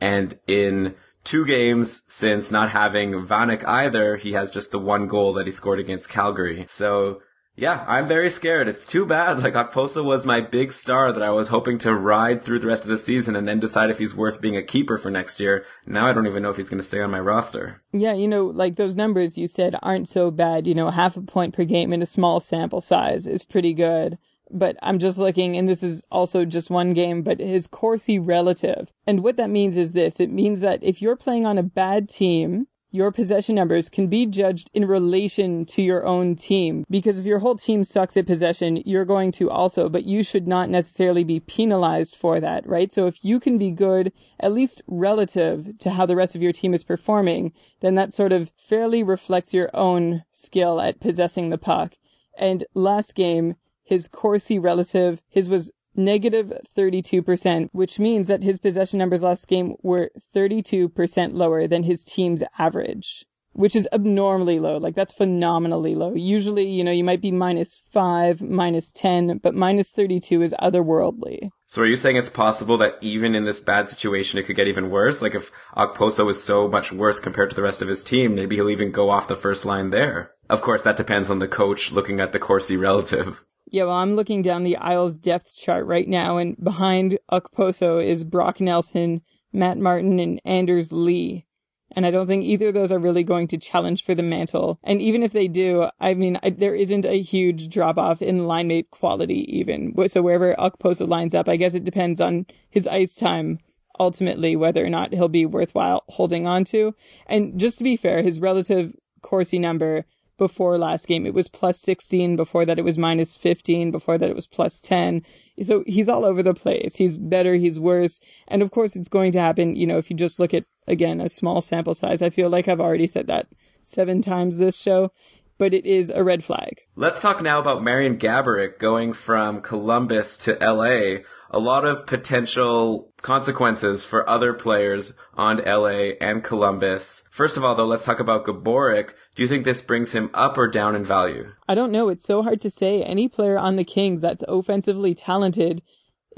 And 0.00 0.38
in 0.46 0.94
two 1.24 1.44
games 1.44 2.02
since 2.06 2.52
not 2.52 2.68
having 2.68 3.10
Vanek 3.12 3.64
either, 3.66 4.14
he 4.14 4.34
has 4.34 4.52
just 4.52 4.70
the 4.70 4.78
one 4.78 5.08
goal 5.08 5.32
that 5.32 5.46
he 5.46 5.50
scored 5.50 5.80
against 5.80 6.08
Calgary. 6.08 6.64
So 6.68 7.22
yeah, 7.60 7.84
I'm 7.86 8.08
very 8.08 8.30
scared. 8.30 8.68
It's 8.68 8.86
too 8.86 9.04
bad. 9.04 9.42
Like 9.42 9.52
Okposo 9.52 10.02
was 10.02 10.24
my 10.24 10.40
big 10.40 10.72
star 10.72 11.12
that 11.12 11.22
I 11.22 11.30
was 11.30 11.48
hoping 11.48 11.76
to 11.78 11.94
ride 11.94 12.42
through 12.42 12.60
the 12.60 12.66
rest 12.66 12.84
of 12.84 12.88
the 12.88 12.96
season 12.96 13.36
and 13.36 13.46
then 13.46 13.60
decide 13.60 13.90
if 13.90 13.98
he's 13.98 14.14
worth 14.14 14.40
being 14.40 14.56
a 14.56 14.62
keeper 14.62 14.96
for 14.96 15.10
next 15.10 15.38
year. 15.38 15.66
Now 15.84 16.06
I 16.06 16.14
don't 16.14 16.26
even 16.26 16.42
know 16.42 16.48
if 16.48 16.56
he's 16.56 16.70
going 16.70 16.80
to 16.80 16.86
stay 16.86 17.02
on 17.02 17.10
my 17.10 17.20
roster. 17.20 17.82
Yeah, 17.92 18.14
you 18.14 18.28
know, 18.28 18.46
like 18.46 18.76
those 18.76 18.96
numbers 18.96 19.36
you 19.36 19.46
said 19.46 19.76
aren't 19.82 20.08
so 20.08 20.30
bad. 20.30 20.66
You 20.66 20.74
know, 20.74 20.90
half 20.90 21.18
a 21.18 21.22
point 21.22 21.54
per 21.54 21.64
game 21.64 21.92
in 21.92 22.00
a 22.00 22.06
small 22.06 22.40
sample 22.40 22.80
size 22.80 23.26
is 23.26 23.44
pretty 23.44 23.74
good 23.74 24.16
but 24.50 24.76
I'm 24.82 24.98
just 24.98 25.18
looking, 25.18 25.56
and 25.56 25.68
this 25.68 25.82
is 25.82 26.04
also 26.10 26.44
just 26.44 26.70
one 26.70 26.92
game, 26.92 27.22
but 27.22 27.40
his 27.40 27.66
Corsi 27.66 28.18
relative. 28.18 28.92
And 29.06 29.22
what 29.22 29.36
that 29.36 29.50
means 29.50 29.76
is 29.76 29.92
this. 29.92 30.20
It 30.20 30.30
means 30.30 30.60
that 30.60 30.82
if 30.82 31.00
you're 31.00 31.16
playing 31.16 31.46
on 31.46 31.56
a 31.56 31.62
bad 31.62 32.08
team, 32.08 32.66
your 32.90 33.12
possession 33.12 33.54
numbers 33.54 33.88
can 33.88 34.08
be 34.08 34.26
judged 34.26 34.70
in 34.74 34.86
relation 34.86 35.64
to 35.66 35.82
your 35.82 36.04
own 36.04 36.36
team. 36.36 36.84
Because 36.90 37.18
if 37.18 37.26
your 37.26 37.38
whole 37.38 37.54
team 37.54 37.84
sucks 37.84 38.16
at 38.16 38.26
possession, 38.26 38.82
you're 38.84 39.04
going 39.04 39.32
to 39.32 39.50
also, 39.50 39.88
but 39.88 40.04
you 40.04 40.22
should 40.22 40.48
not 40.48 40.68
necessarily 40.68 41.24
be 41.24 41.40
penalized 41.40 42.16
for 42.16 42.40
that, 42.40 42.66
right? 42.66 42.92
So 42.92 43.06
if 43.06 43.24
you 43.24 43.38
can 43.38 43.58
be 43.58 43.70
good, 43.70 44.12
at 44.40 44.52
least 44.52 44.82
relative 44.86 45.78
to 45.78 45.90
how 45.90 46.06
the 46.06 46.16
rest 46.16 46.34
of 46.34 46.42
your 46.42 46.52
team 46.52 46.74
is 46.74 46.84
performing, 46.84 47.52
then 47.80 47.94
that 47.94 48.12
sort 48.12 48.32
of 48.32 48.50
fairly 48.56 49.02
reflects 49.02 49.54
your 49.54 49.70
own 49.74 50.24
skill 50.32 50.80
at 50.80 51.00
possessing 51.00 51.50
the 51.50 51.58
puck. 51.58 51.94
And 52.36 52.64
last 52.74 53.14
game, 53.14 53.56
his 53.84 54.08
Corsi 54.08 54.58
relative, 54.58 55.22
his 55.28 55.48
was 55.48 55.70
negative 56.04 56.52
32%, 56.76 57.68
which 57.72 57.98
means 57.98 58.28
that 58.28 58.42
his 58.42 58.58
possession 58.58 58.98
numbers 58.98 59.22
last 59.22 59.48
game 59.48 59.74
were 59.82 60.10
32% 60.34 61.34
lower 61.34 61.66
than 61.66 61.82
his 61.82 62.04
team's 62.04 62.42
average, 62.58 63.24
which 63.52 63.76
is 63.76 63.88
abnormally 63.92 64.58
low. 64.58 64.76
Like 64.78 64.94
that's 64.94 65.12
phenomenally 65.12 65.94
low. 65.94 66.14
Usually, 66.14 66.66
you 66.66 66.82
know, 66.82 66.90
you 66.90 67.04
might 67.04 67.20
be 67.20 67.30
minus 67.32 67.76
five, 67.90 68.40
minus 68.40 68.90
10, 68.92 69.38
but 69.38 69.54
minus 69.54 69.92
32 69.92 70.42
is 70.42 70.54
otherworldly. 70.60 71.50
So 71.66 71.82
are 71.82 71.86
you 71.86 71.96
saying 71.96 72.16
it's 72.16 72.30
possible 72.30 72.76
that 72.78 72.96
even 73.00 73.34
in 73.34 73.44
this 73.44 73.60
bad 73.60 73.88
situation, 73.88 74.38
it 74.38 74.44
could 74.44 74.56
get 74.56 74.68
even 74.68 74.90
worse? 74.90 75.22
Like 75.22 75.34
if 75.34 75.52
Okposo 75.76 76.28
is 76.30 76.42
so 76.42 76.68
much 76.68 76.92
worse 76.92 77.20
compared 77.20 77.50
to 77.50 77.56
the 77.56 77.62
rest 77.62 77.82
of 77.82 77.88
his 77.88 78.02
team, 78.02 78.34
maybe 78.34 78.56
he'll 78.56 78.70
even 78.70 78.90
go 78.90 79.10
off 79.10 79.28
the 79.28 79.36
first 79.36 79.64
line 79.64 79.90
there. 79.90 80.32
Of 80.48 80.62
course, 80.62 80.82
that 80.82 80.96
depends 80.96 81.30
on 81.30 81.38
the 81.38 81.46
coach 81.46 81.92
looking 81.92 82.18
at 82.18 82.32
the 82.32 82.40
Corsi 82.40 82.76
relative. 82.76 83.44
Yeah, 83.72 83.84
well, 83.84 83.94
I'm 83.94 84.16
looking 84.16 84.42
down 84.42 84.64
the 84.64 84.76
Isles 84.78 85.14
depth 85.14 85.56
chart 85.56 85.86
right 85.86 86.08
now, 86.08 86.38
and 86.38 86.56
behind 86.62 87.20
Okposo 87.30 88.04
is 88.04 88.24
Brock 88.24 88.60
Nelson, 88.60 89.22
Matt 89.52 89.78
Martin, 89.78 90.18
and 90.18 90.40
Anders 90.44 90.92
Lee. 90.92 91.46
And 91.92 92.04
I 92.04 92.10
don't 92.10 92.26
think 92.26 92.42
either 92.42 92.68
of 92.68 92.74
those 92.74 92.90
are 92.90 92.98
really 92.98 93.22
going 93.22 93.46
to 93.46 93.58
challenge 93.58 94.04
for 94.04 94.12
the 94.16 94.24
mantle. 94.24 94.80
And 94.82 95.00
even 95.00 95.22
if 95.22 95.30
they 95.32 95.46
do, 95.46 95.88
I 96.00 96.14
mean, 96.14 96.36
I, 96.42 96.50
there 96.50 96.74
isn't 96.74 97.04
a 97.04 97.22
huge 97.22 97.68
drop 97.68 97.96
off 97.96 98.20
in 98.20 98.48
line 98.48 98.66
mate 98.66 98.90
quality 98.90 99.46
even. 99.56 99.94
So 100.08 100.20
wherever 100.20 100.52
Okposo 100.56 101.06
lines 101.06 101.34
up, 101.34 101.48
I 101.48 101.56
guess 101.56 101.74
it 101.74 101.84
depends 101.84 102.20
on 102.20 102.46
his 102.70 102.88
ice 102.88 103.14
time 103.14 103.60
ultimately, 104.00 104.56
whether 104.56 104.84
or 104.84 104.90
not 104.90 105.12
he'll 105.12 105.28
be 105.28 105.46
worthwhile 105.46 106.02
holding 106.08 106.44
on 106.44 106.64
to. 106.64 106.92
And 107.26 107.58
just 107.58 107.78
to 107.78 107.84
be 107.84 107.96
fair, 107.96 108.22
his 108.22 108.40
relative 108.40 108.96
Corsi 109.22 109.60
number 109.60 110.06
before 110.40 110.78
last 110.78 111.06
game. 111.06 111.26
It 111.26 111.34
was 111.34 111.50
plus 111.50 111.78
16. 111.80 112.34
Before 112.34 112.64
that, 112.64 112.78
it 112.78 112.84
was 112.84 112.96
minus 112.96 113.36
15. 113.36 113.90
Before 113.90 114.16
that, 114.16 114.30
it 114.30 114.34
was 114.34 114.46
plus 114.46 114.80
10. 114.80 115.22
So 115.60 115.84
he's 115.86 116.08
all 116.08 116.24
over 116.24 116.42
the 116.42 116.54
place. 116.54 116.96
He's 116.96 117.18
better. 117.18 117.56
He's 117.56 117.78
worse. 117.78 118.20
And 118.48 118.62
of 118.62 118.70
course, 118.70 118.96
it's 118.96 119.10
going 119.10 119.32
to 119.32 119.40
happen. 119.40 119.76
You 119.76 119.86
know, 119.86 119.98
if 119.98 120.08
you 120.08 120.16
just 120.16 120.40
look 120.40 120.54
at, 120.54 120.64
again, 120.86 121.20
a 121.20 121.28
small 121.28 121.60
sample 121.60 121.92
size, 121.92 122.22
I 122.22 122.30
feel 122.30 122.48
like 122.48 122.68
I've 122.68 122.80
already 122.80 123.06
said 123.06 123.26
that 123.26 123.48
seven 123.82 124.22
times 124.22 124.56
this 124.56 124.80
show 124.80 125.12
but 125.60 125.74
it 125.74 125.84
is 125.84 126.08
a 126.08 126.24
red 126.24 126.42
flag. 126.42 126.80
Let's 126.96 127.20
talk 127.20 127.42
now 127.42 127.58
about 127.58 127.84
Marian 127.84 128.16
Gaborik 128.16 128.78
going 128.78 129.12
from 129.12 129.60
Columbus 129.60 130.38
to 130.38 130.54
LA. 130.54 131.18
A 131.50 131.58
lot 131.58 131.84
of 131.84 132.06
potential 132.06 133.12
consequences 133.20 134.02
for 134.02 134.28
other 134.28 134.54
players 134.54 135.12
on 135.34 135.58
LA 135.58 136.14
and 136.18 136.42
Columbus. 136.42 137.24
First 137.30 137.58
of 137.58 137.64
all, 137.64 137.74
though, 137.74 137.84
let's 137.84 138.06
talk 138.06 138.20
about 138.20 138.46
Gaborik. 138.46 139.12
Do 139.34 139.42
you 139.42 139.48
think 139.50 139.66
this 139.66 139.82
brings 139.82 140.12
him 140.12 140.30
up 140.32 140.56
or 140.56 140.66
down 140.66 140.96
in 140.96 141.04
value? 141.04 141.52
I 141.68 141.74
don't 141.74 141.92
know. 141.92 142.08
It's 142.08 142.24
so 142.24 142.42
hard 142.42 142.62
to 142.62 142.70
say. 142.70 143.02
Any 143.02 143.28
player 143.28 143.58
on 143.58 143.76
the 143.76 143.84
Kings 143.84 144.22
that's 144.22 144.42
offensively 144.48 145.14
talented 145.14 145.82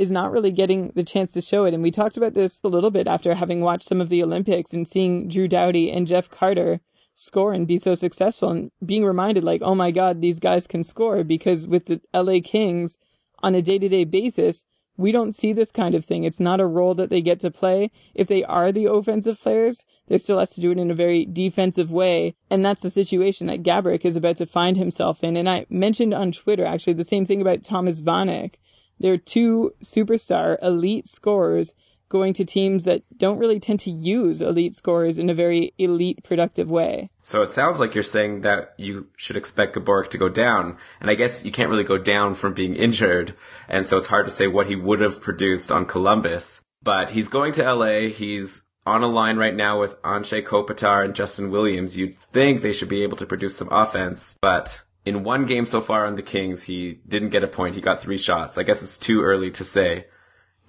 is 0.01 0.11
not 0.11 0.33
really 0.33 0.51
getting 0.51 0.91
the 0.97 1.05
chance 1.05 1.31
to 1.35 1.41
show 1.41 1.65
it. 1.65 1.75
And 1.75 1.83
we 1.85 1.93
talked 1.93 2.17
about 2.17 2.35
this 2.35 2.61
a 2.65 2.69
little 2.69 2.91
bit 2.91 3.07
after 3.07 3.35
having 3.35 3.61
watched 3.61 3.89
some 3.89 4.01
of 4.01 4.09
the 4.09 4.25
Olympics 4.25 4.73
and 4.73 4.89
seeing 4.89 5.29
Drew 5.29 5.47
Doughty 5.47 5.93
and 5.93 6.09
Jeff 6.09 6.29
Carter 6.29 6.81
score 7.23 7.53
and 7.53 7.67
be 7.67 7.79
so 7.79 7.95
successful 7.95 8.51
and 8.51 8.71
being 8.85 9.05
reminded 9.05 9.45
like, 9.45 9.63
oh 9.63 9.75
my 9.75 9.91
God, 9.91 10.21
these 10.21 10.39
guys 10.39 10.67
can 10.67 10.85
score 10.85 11.25
because 11.25 11.67
with 11.67 11.87
the 11.87 12.01
LA 12.15 12.41
Kings 12.43 12.99
on 13.43 13.55
a 13.55 13.63
day 13.63 13.79
to 13.79 13.89
day 13.89 14.05
basis, 14.05 14.65
we 14.97 15.13
don't 15.13 15.35
see 15.35 15.53
this 15.53 15.71
kind 15.71 15.95
of 15.95 16.05
thing. 16.05 16.25
It's 16.25 16.41
not 16.41 16.61
a 16.61 16.67
role 16.67 16.95
that 16.95 17.11
they 17.11 17.23
get 17.23 17.41
to 17.41 17.51
play. 17.51 17.91
If 18.15 18.29
they 18.29 18.45
are 18.45 18.71
the 18.71 18.93
offensive 18.93 19.41
players, 19.41 19.85
they 20.09 20.19
still 20.19 20.39
has 20.39 20.51
to 20.51 20.61
do 20.61 20.71
it 20.71 20.79
in 20.79 20.91
a 20.91 20.95
very 20.95 21.25
defensive 21.25 21.91
way. 21.91 22.35
And 22.51 22.65
that's 22.65 22.83
the 22.83 22.91
situation 22.91 23.47
that 23.47 23.63
Gaborik 23.63 24.05
is 24.05 24.17
about 24.17 24.37
to 24.37 24.47
find 24.47 24.77
himself 24.77 25.25
in. 25.25 25.37
And 25.37 25.49
I 25.49 25.67
mentioned 25.71 26.13
on 26.13 26.33
Twitter 26.33 26.65
actually 26.65 26.93
the 26.93 27.05
same 27.05 27.25
thing 27.25 27.41
about 27.41 27.65
Thomas 27.65 28.03
Vanek. 28.03 28.55
They're 29.01 29.17
two 29.17 29.73
superstar 29.83 30.63
elite 30.63 31.09
scorers 31.09 31.75
going 32.13 32.35
to 32.35 32.45
teams 32.45 32.85
that 32.85 33.03
don't 33.17 33.39
really 33.39 33.59
tend 33.59 33.81
to 33.81 33.91
use 33.91 34.43
elite 34.43 34.75
scorers 34.75 35.19
in 35.19 35.31
a 35.31 35.35
very 35.35 35.73
elite 35.79 36.23
productive 36.23 36.71
way. 36.71 37.09
So 37.23 37.41
it 37.41 37.51
sounds 37.51 37.81
like 37.81 37.95
you're 37.95 38.05
saying 38.05 38.43
that 38.43 38.75
you 38.77 39.09
should 39.17 39.39
expect 39.39 39.75
Gaborik 39.75 40.11
to 40.11 40.19
go 40.19 40.29
down. 40.29 40.77
And 41.01 41.11
I 41.11 41.15
guess 41.15 41.43
you 41.43 41.51
can't 41.51 41.71
really 41.71 41.85
go 41.85 41.97
down 41.97 42.35
from 42.35 42.53
being 42.53 42.77
injured. 42.77 43.35
And 43.67 43.87
so 43.87 43.97
it's 43.97 44.09
hard 44.09 44.27
to 44.27 44.33
say 44.33 44.47
what 44.47 44.67
he 44.67 44.77
would 44.77 45.01
have 45.01 45.23
produced 45.23 45.73
on 45.73 45.87
Columbus. 45.87 46.61
But 46.83 47.13
he's 47.13 47.29
going 47.29 47.55
to 47.55 47.75
LA. 47.75 48.09
He's 48.09 48.63
on 48.85 49.03
a 49.03 49.07
line 49.07 49.39
right 49.39 49.55
now 49.55 49.81
with 49.81 50.01
Anze 50.03 50.45
Kopitar 50.45 51.03
and 51.03 51.15
Justin 51.15 51.51
Williams. 51.51 51.97
You'd 51.97 52.15
think 52.15 52.61
they 52.61 52.75
should 52.75 52.91
be 52.91 53.05
able 53.05 53.17
to 53.17 53.27
produce 53.27 53.57
some 53.57 53.69
offense, 53.71 54.37
but 54.43 54.83
in 55.07 55.25
one 55.25 55.47
game 55.47 55.67
so 55.67 55.81
far 55.81 56.05
on 56.07 56.17
the 56.17 56.23
Kings, 56.23 56.65
he 56.65 57.01
didn't 57.09 57.31
get 57.31 57.45
a 57.45 57.49
point. 57.49 57.75
He 57.75 57.81
got 57.81 58.03
three 58.03 58.19
shots. 58.19 58.59
I 58.59 58.65
guess 58.65 58.83
it's 58.83 58.99
too 58.99 59.23
early 59.23 59.51
to 59.53 59.65
say 59.65 60.07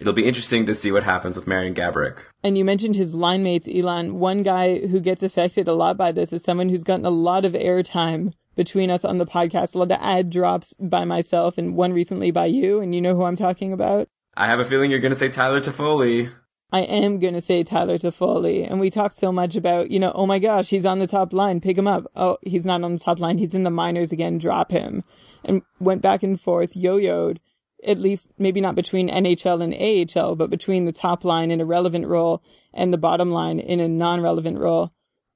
it'll 0.04 0.14
be 0.14 0.26
interesting 0.26 0.66
to 0.66 0.76
see 0.76 0.92
what 0.92 1.04
happens 1.04 1.38
with 1.38 1.48
Marian 1.48 1.74
Gaborik. 1.74 2.20
And 2.44 2.58
you 2.58 2.66
mentioned 2.66 2.98
his 2.98 3.16
line 3.16 3.42
mates, 3.42 3.70
Elon. 3.74 4.20
One 4.20 4.44
guy 4.44 4.86
who 4.86 5.00
gets 5.00 5.24
affected 5.24 5.70
a 5.70 5.74
lot 5.74 5.96
by 5.96 6.12
this 6.12 6.34
is 6.34 6.44
someone 6.44 6.68
who's 6.68 6.84
gotten 6.84 7.06
a 7.06 7.10
lot 7.10 7.46
of 7.46 7.54
airtime 7.54 8.34
between 8.58 8.92
us 8.92 9.06
on 9.06 9.18
the 9.18 9.26
podcast, 9.26 9.74
a 9.74 9.78
lot 9.78 9.92
of 9.92 9.98
ad 10.02 10.30
drops 10.30 10.74
by 10.74 11.06
myself 11.06 11.58
and 11.58 11.78
one 11.78 11.94
recently 11.94 12.32
by 12.32 12.48
you. 12.48 12.82
And 12.82 12.94
you 12.94 13.02
know 13.02 13.16
who 13.16 13.24
I'm 13.24 13.38
talking 13.38 13.72
about? 13.72 14.10
I 14.36 14.48
have 14.48 14.60
a 14.60 14.66
feeling 14.66 14.92
you're 14.92 15.00
going 15.00 15.14
to 15.14 15.18
say 15.18 15.30
Tyler 15.30 15.62
Toffoli. 15.62 16.34
I 16.74 16.82
am 16.82 17.20
going 17.20 17.36
to 17.36 17.42
say 17.42 17.64
Tyler 17.64 17.98
Toffoli. 17.98 18.70
And 18.70 18.82
we 18.82 18.90
talk 18.90 19.14
so 19.14 19.32
much 19.32 19.56
about, 19.56 19.90
you 19.90 20.00
know, 20.00 20.12
oh 20.14 20.26
my 20.26 20.40
gosh, 20.40 20.70
he's 20.70 20.86
on 20.86 21.00
the 21.00 21.08
top 21.08 21.32
line, 21.32 21.62
pick 21.62 21.78
him 21.78 21.88
up. 21.88 22.12
Oh, 22.14 22.40
he's 22.42 22.66
not 22.66 22.84
on 22.84 22.92
the 22.92 23.00
top 23.00 23.20
line. 23.20 23.38
He's 23.38 23.54
in 23.54 23.64
the 23.64 23.72
minors 23.72 24.12
again, 24.12 24.38
drop 24.38 24.70
him. 24.70 25.06
And 25.46 25.62
went 25.80 26.02
back 26.02 26.24
and 26.24 26.40
forth, 26.40 26.76
yo-yoed 26.76 27.38
at 27.86 28.00
least 28.00 28.32
maybe 28.38 28.62
not 28.62 28.76
between 28.76 29.10
NHL 29.10 29.62
and 29.62 29.74
AHL, 29.74 30.36
but 30.36 30.50
between 30.50 30.86
the 30.86 30.92
top 30.92 31.24
line 31.24 31.52
in 31.52 31.62
a 31.62 31.66
relevant 31.66 32.08
role 32.08 32.44
and 32.74 32.92
the 32.92 32.98
bottom 32.98 33.32
line 33.32 33.60
in 33.60 33.80
a 33.80 33.88
non-relevant 33.88 34.58
role. 34.58 34.92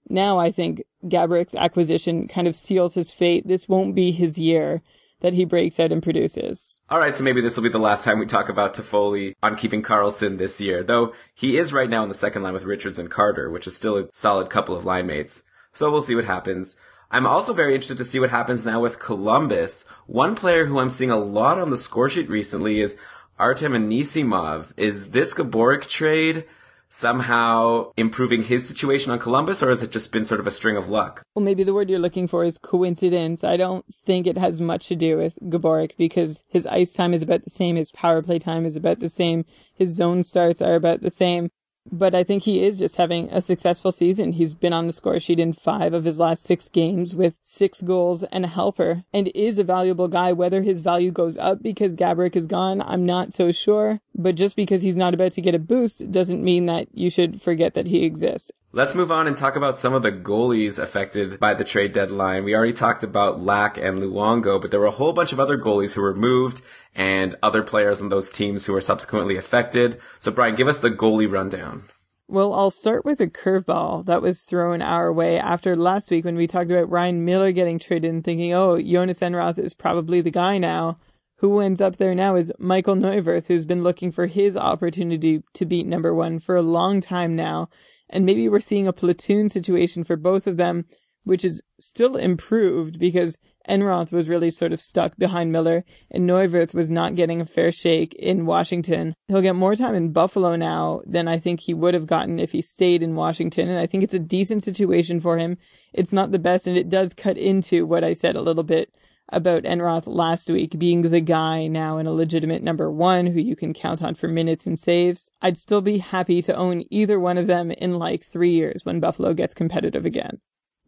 Now 0.10 0.40
I 0.40 0.52
think 0.52 0.84
Gaborik's 1.04 1.56
acquisition 1.56 2.28
kind 2.28 2.48
of 2.48 2.56
seals 2.56 2.94
his 2.94 3.12
fate. 3.12 3.48
This 3.48 3.68
won't 3.68 3.96
be 3.96 4.12
his 4.12 4.38
year 4.38 4.82
that 5.22 5.34
he 5.34 5.46
breaks 5.46 5.80
out 5.80 5.92
and 5.92 6.04
produces. 6.04 6.78
All 6.90 7.00
right, 7.00 7.16
so 7.16 7.24
maybe 7.24 7.42
this 7.42 7.58
will 7.58 7.64
be 7.64 7.70
the 7.70 7.80
last 7.80 8.04
time 8.06 8.20
we 8.20 8.26
talk 8.26 8.50
about 8.50 8.76
Toffoli 8.76 9.34
on 9.42 9.56
keeping 9.56 9.82
Karlsson 9.82 10.38
this 10.38 10.62
year, 10.62 10.84
though 10.84 11.14
he 11.34 11.58
is 11.58 11.74
right 11.74 11.90
now 11.90 12.04
in 12.04 12.10
the 12.10 12.16
second 12.16 12.44
line 12.44 12.54
with 12.54 12.66
Richards 12.66 13.00
and 13.00 13.10
Carter, 13.10 13.50
which 13.50 13.68
is 13.68 13.76
still 13.76 13.98
a 13.98 14.08
solid 14.14 14.50
couple 14.50 14.76
of 14.76 14.86
line 14.86 15.08
mates. 15.08 15.44
So 15.74 15.92
we'll 15.92 16.02
see 16.02 16.16
what 16.16 16.26
happens. 16.26 16.76
I'm 17.10 17.26
also 17.26 17.54
very 17.54 17.74
interested 17.74 17.98
to 18.00 18.06
see 18.06 18.20
what 18.20 18.32
happens 18.32 18.66
now 18.66 18.82
with 18.82 19.00
Columbus. 19.00 19.86
One 20.08 20.36
player 20.36 20.66
who 20.66 20.80
I'm 20.80 20.90
seeing 20.90 21.12
a 21.12 21.18
lot 21.18 21.58
on 21.58 21.70
the 21.70 21.78
score 21.78 22.10
sheet 22.10 22.30
recently 22.30 22.82
is 22.82 22.98
Artem 23.40 23.72
Anisimov. 23.72 24.74
Is 24.76 25.12
this 25.12 25.34
Gaborik 25.34 25.88
trade 25.88 26.44
somehow 26.90 27.92
improving 27.96 28.44
his 28.44 28.68
situation 28.68 29.12
on 29.12 29.20
Columbus, 29.20 29.64
or 29.64 29.70
has 29.70 29.84
it 29.84 29.92
just 29.92 30.12
been 30.12 30.26
sort 30.26 30.40
of 30.40 30.48
a 30.48 30.52
string 30.52 30.76
of 30.76 30.90
luck? 30.90 31.22
Well, 31.34 31.46
maybe 31.46 31.64
the 31.64 31.74
word 31.74 31.90
you're 31.90 32.00
looking 32.00 32.28
for 32.28 32.44
is 32.44 32.58
coincidence. 32.58 33.44
I 33.44 33.56
don't 33.56 33.86
think 34.06 34.28
it 34.28 34.38
has 34.38 34.60
much 34.60 34.88
to 34.88 34.96
do 34.96 35.18
with 35.18 35.38
Gaborik 35.44 35.96
because 35.98 36.44
his 36.48 36.68
ice 36.68 36.92
time 36.92 37.14
is 37.14 37.22
about 37.22 37.46
the 37.46 37.50
same, 37.50 37.78
his 37.78 37.92
power 37.92 38.22
play 38.22 38.40
time 38.40 38.66
is 38.66 38.76
about 38.76 39.00
the 39.00 39.10
same, 39.10 39.46
his 39.74 39.96
zone 39.96 40.24
starts 40.24 40.62
are 40.62 40.76
about 40.76 41.02
the 41.02 41.12
same 41.12 41.52
but 41.92 42.14
I 42.16 42.24
think 42.24 42.44
he 42.44 42.64
is 42.64 42.80
just 42.80 42.98
having 42.98 43.30
a 43.32 43.42
successful 43.42 43.92
season. 43.92 44.34
He's 44.34 44.54
been 44.54 44.74
on 44.74 44.88
the 44.88 44.94
score 44.94 45.20
sheet 45.20 45.40
in 45.40 45.54
five 45.54 45.94
of 45.94 46.04
his 46.04 46.20
last 46.20 46.44
six 46.44 46.70
games 46.70 47.16
with 47.16 47.36
six 47.44 47.82
goals 47.82 48.24
and 48.24 48.46
a 48.46 48.48
helper 48.48 49.04
and 49.14 49.30
is 49.34 49.58
a 49.58 49.64
valuable 49.64 50.08
guy. 50.08 50.34
Whether 50.34 50.62
his 50.62 50.82
value 50.82 51.12
goes 51.12 51.38
up 51.38 51.62
because 51.62 51.96
Gaborik 51.96 52.36
is 52.36 52.48
gone, 52.48 52.82
I'm 52.82 53.06
not 53.06 53.34
so 53.34 53.52
sure. 53.52 54.00
But 54.16 54.36
just 54.36 54.56
because 54.56 54.82
he's 54.82 54.98
not 54.98 55.14
about 55.14 55.34
to 55.34 55.42
get 55.42 55.56
a 55.56 55.60
boost 55.60 56.12
doesn't 56.12 56.44
mean 56.44 56.66
that 56.66 56.88
you 56.94 57.10
should 57.10 57.42
forget 57.42 57.74
that 57.76 57.88
he 57.88 58.04
exists. 58.04 58.52
Let's 58.78 58.94
move 58.94 59.12
on 59.12 59.26
and 59.26 59.36
talk 59.36 59.56
about 59.56 59.80
some 59.80 59.96
of 59.96 60.04
the 60.04 60.12
goalies 60.12 60.78
affected 60.78 61.40
by 61.40 61.56
the 61.56 61.64
trade 61.64 61.94
deadline. 61.94 62.44
We 62.44 62.54
already 62.54 62.74
talked 62.74 63.02
about 63.02 63.42
Lack 63.42 63.80
and 63.80 64.00
Luongo, 64.00 64.62
but 64.62 64.70
there 64.70 64.80
were 64.80 64.86
a 64.86 64.92
whole 64.92 65.14
bunch 65.14 65.34
of 65.34 65.40
other 65.40 65.58
goalies 65.58 65.96
who 65.96 66.04
were 66.04 66.14
moved 66.14 66.62
and 66.94 67.36
other 67.42 67.64
players 67.64 68.02
on 68.02 68.10
those 68.10 68.32
teams 68.32 68.68
who 68.68 68.74
were 68.74 68.82
subsequently 68.82 69.36
affected. 69.36 70.00
So 70.20 70.30
Brian, 70.30 70.54
give 70.54 70.68
us 70.68 70.78
the 70.78 70.92
goalie 70.92 71.28
rundown. 71.28 71.86
Well, 72.28 72.54
I'll 72.54 72.70
start 72.70 73.04
with 73.04 73.20
a 73.20 73.26
curveball 73.26 74.06
that 74.06 74.22
was 74.22 74.44
thrown 74.44 74.84
our 74.84 75.12
way 75.12 75.40
after 75.40 75.76
last 75.76 76.12
week 76.12 76.24
when 76.24 76.36
we 76.36 76.46
talked 76.46 76.70
about 76.70 76.92
Ryan 76.92 77.26
Miller 77.26 77.52
getting 77.52 77.80
traded 77.80 78.12
and 78.12 78.24
thinking, 78.24 78.54
oh, 78.54 78.80
Jonas 78.80 79.22
Enroth 79.22 79.58
is 79.58 79.74
probably 79.74 80.22
the 80.22 80.30
guy 80.30 80.60
now. 80.60 81.00
Who 81.38 81.62
ends 81.62 81.82
up 81.82 81.98
there 81.98 82.14
now 82.14 82.36
is 82.36 82.54
Michael 82.60 82.96
Neuvirth, 82.96 83.48
who's 83.48 83.66
been 83.66 83.82
looking 83.82 84.12
for 84.12 84.28
his 84.28 84.56
opportunity 84.56 85.42
to 85.54 85.66
beat 85.66 85.88
number 85.88 86.14
one 86.14 86.38
for 86.38 86.56
a 86.56 86.62
long 86.62 87.02
time 87.02 87.36
now 87.36 87.70
and 88.10 88.26
maybe 88.26 88.48
we're 88.48 88.60
seeing 88.60 88.88
a 88.88 88.94
platoon 88.94 89.50
situation 89.50 90.04
for 90.04 90.16
both 90.16 90.48
of 90.48 90.58
them, 90.58 90.86
which 91.24 91.44
is 91.44 91.62
still 91.80 92.16
improved 92.16 92.98
because 93.00 93.38
Enroth 93.68 94.14
was 94.14 94.30
really 94.30 94.50
sort 94.50 94.72
of 94.72 94.80
stuck 94.80 95.18
behind 95.18 95.52
Miller 95.52 95.84
and 96.10 96.28
Neuvirth 96.28 96.74
was 96.74 96.90
not 96.90 97.16
getting 97.16 97.42
a 97.42 97.46
fair 97.46 97.72
shake 97.72 98.14
in 98.14 98.46
Washington. 98.46 99.14
He'll 99.28 99.42
get 99.42 99.56
more 99.56 99.76
time 99.76 99.94
in 99.94 100.14
Buffalo 100.14 100.56
now 100.56 101.02
than 101.06 101.28
I 101.28 101.38
think 101.38 101.60
he 101.60 101.74
would 101.74 101.94
have 101.94 102.08
gotten 102.08 102.40
if 102.40 102.54
he 102.54 102.62
stayed 102.62 103.04
in 103.04 103.16
Washington. 103.16 103.68
And 103.68 103.78
I 103.78 103.88
think 103.88 104.04
it's 104.04 104.14
a 104.14 104.20
decent 104.20 104.64
situation 104.64 105.20
for 105.20 105.38
him. 105.38 105.58
It's 105.94 106.14
not 106.14 106.32
the 106.32 106.40
best 106.40 106.66
and 106.66 106.78
it 106.78 106.88
does 106.88 107.14
cut 107.14 107.38
into 107.38 107.86
what 107.86 108.04
I 108.04 108.14
said 108.14 108.36
a 108.36 108.42
little 108.42 108.64
bit 108.64 108.94
about 109.30 109.64
Enroth 109.64 110.08
last 110.08 110.50
week 110.50 110.78
being 110.78 111.02
the 111.02 111.22
guy 111.22 111.68
now 111.68 111.98
in 111.98 112.08
a 112.08 112.12
legitimate 112.12 112.64
number 112.64 112.92
one 112.92 113.28
who 113.28 113.40
you 113.40 113.56
can 113.56 113.74
count 113.74 114.02
on 114.02 114.16
for 114.16 114.28
minutes 114.28 114.66
and 114.66 114.78
saves. 114.80 115.30
I'd 115.42 115.58
still 115.58 115.82
be 115.82 115.98
happy 115.98 116.42
to 116.44 116.56
own 116.56 116.84
either 116.90 117.20
one 117.20 117.38
of 117.38 117.48
them 117.48 117.72
in 117.72 117.94
like 117.94 118.24
three 118.24 118.52
years 118.52 118.86
when 118.86 119.00
Buffalo 119.00 119.34
gets 119.34 119.54
competitive 119.54 120.06
again. 120.06 120.40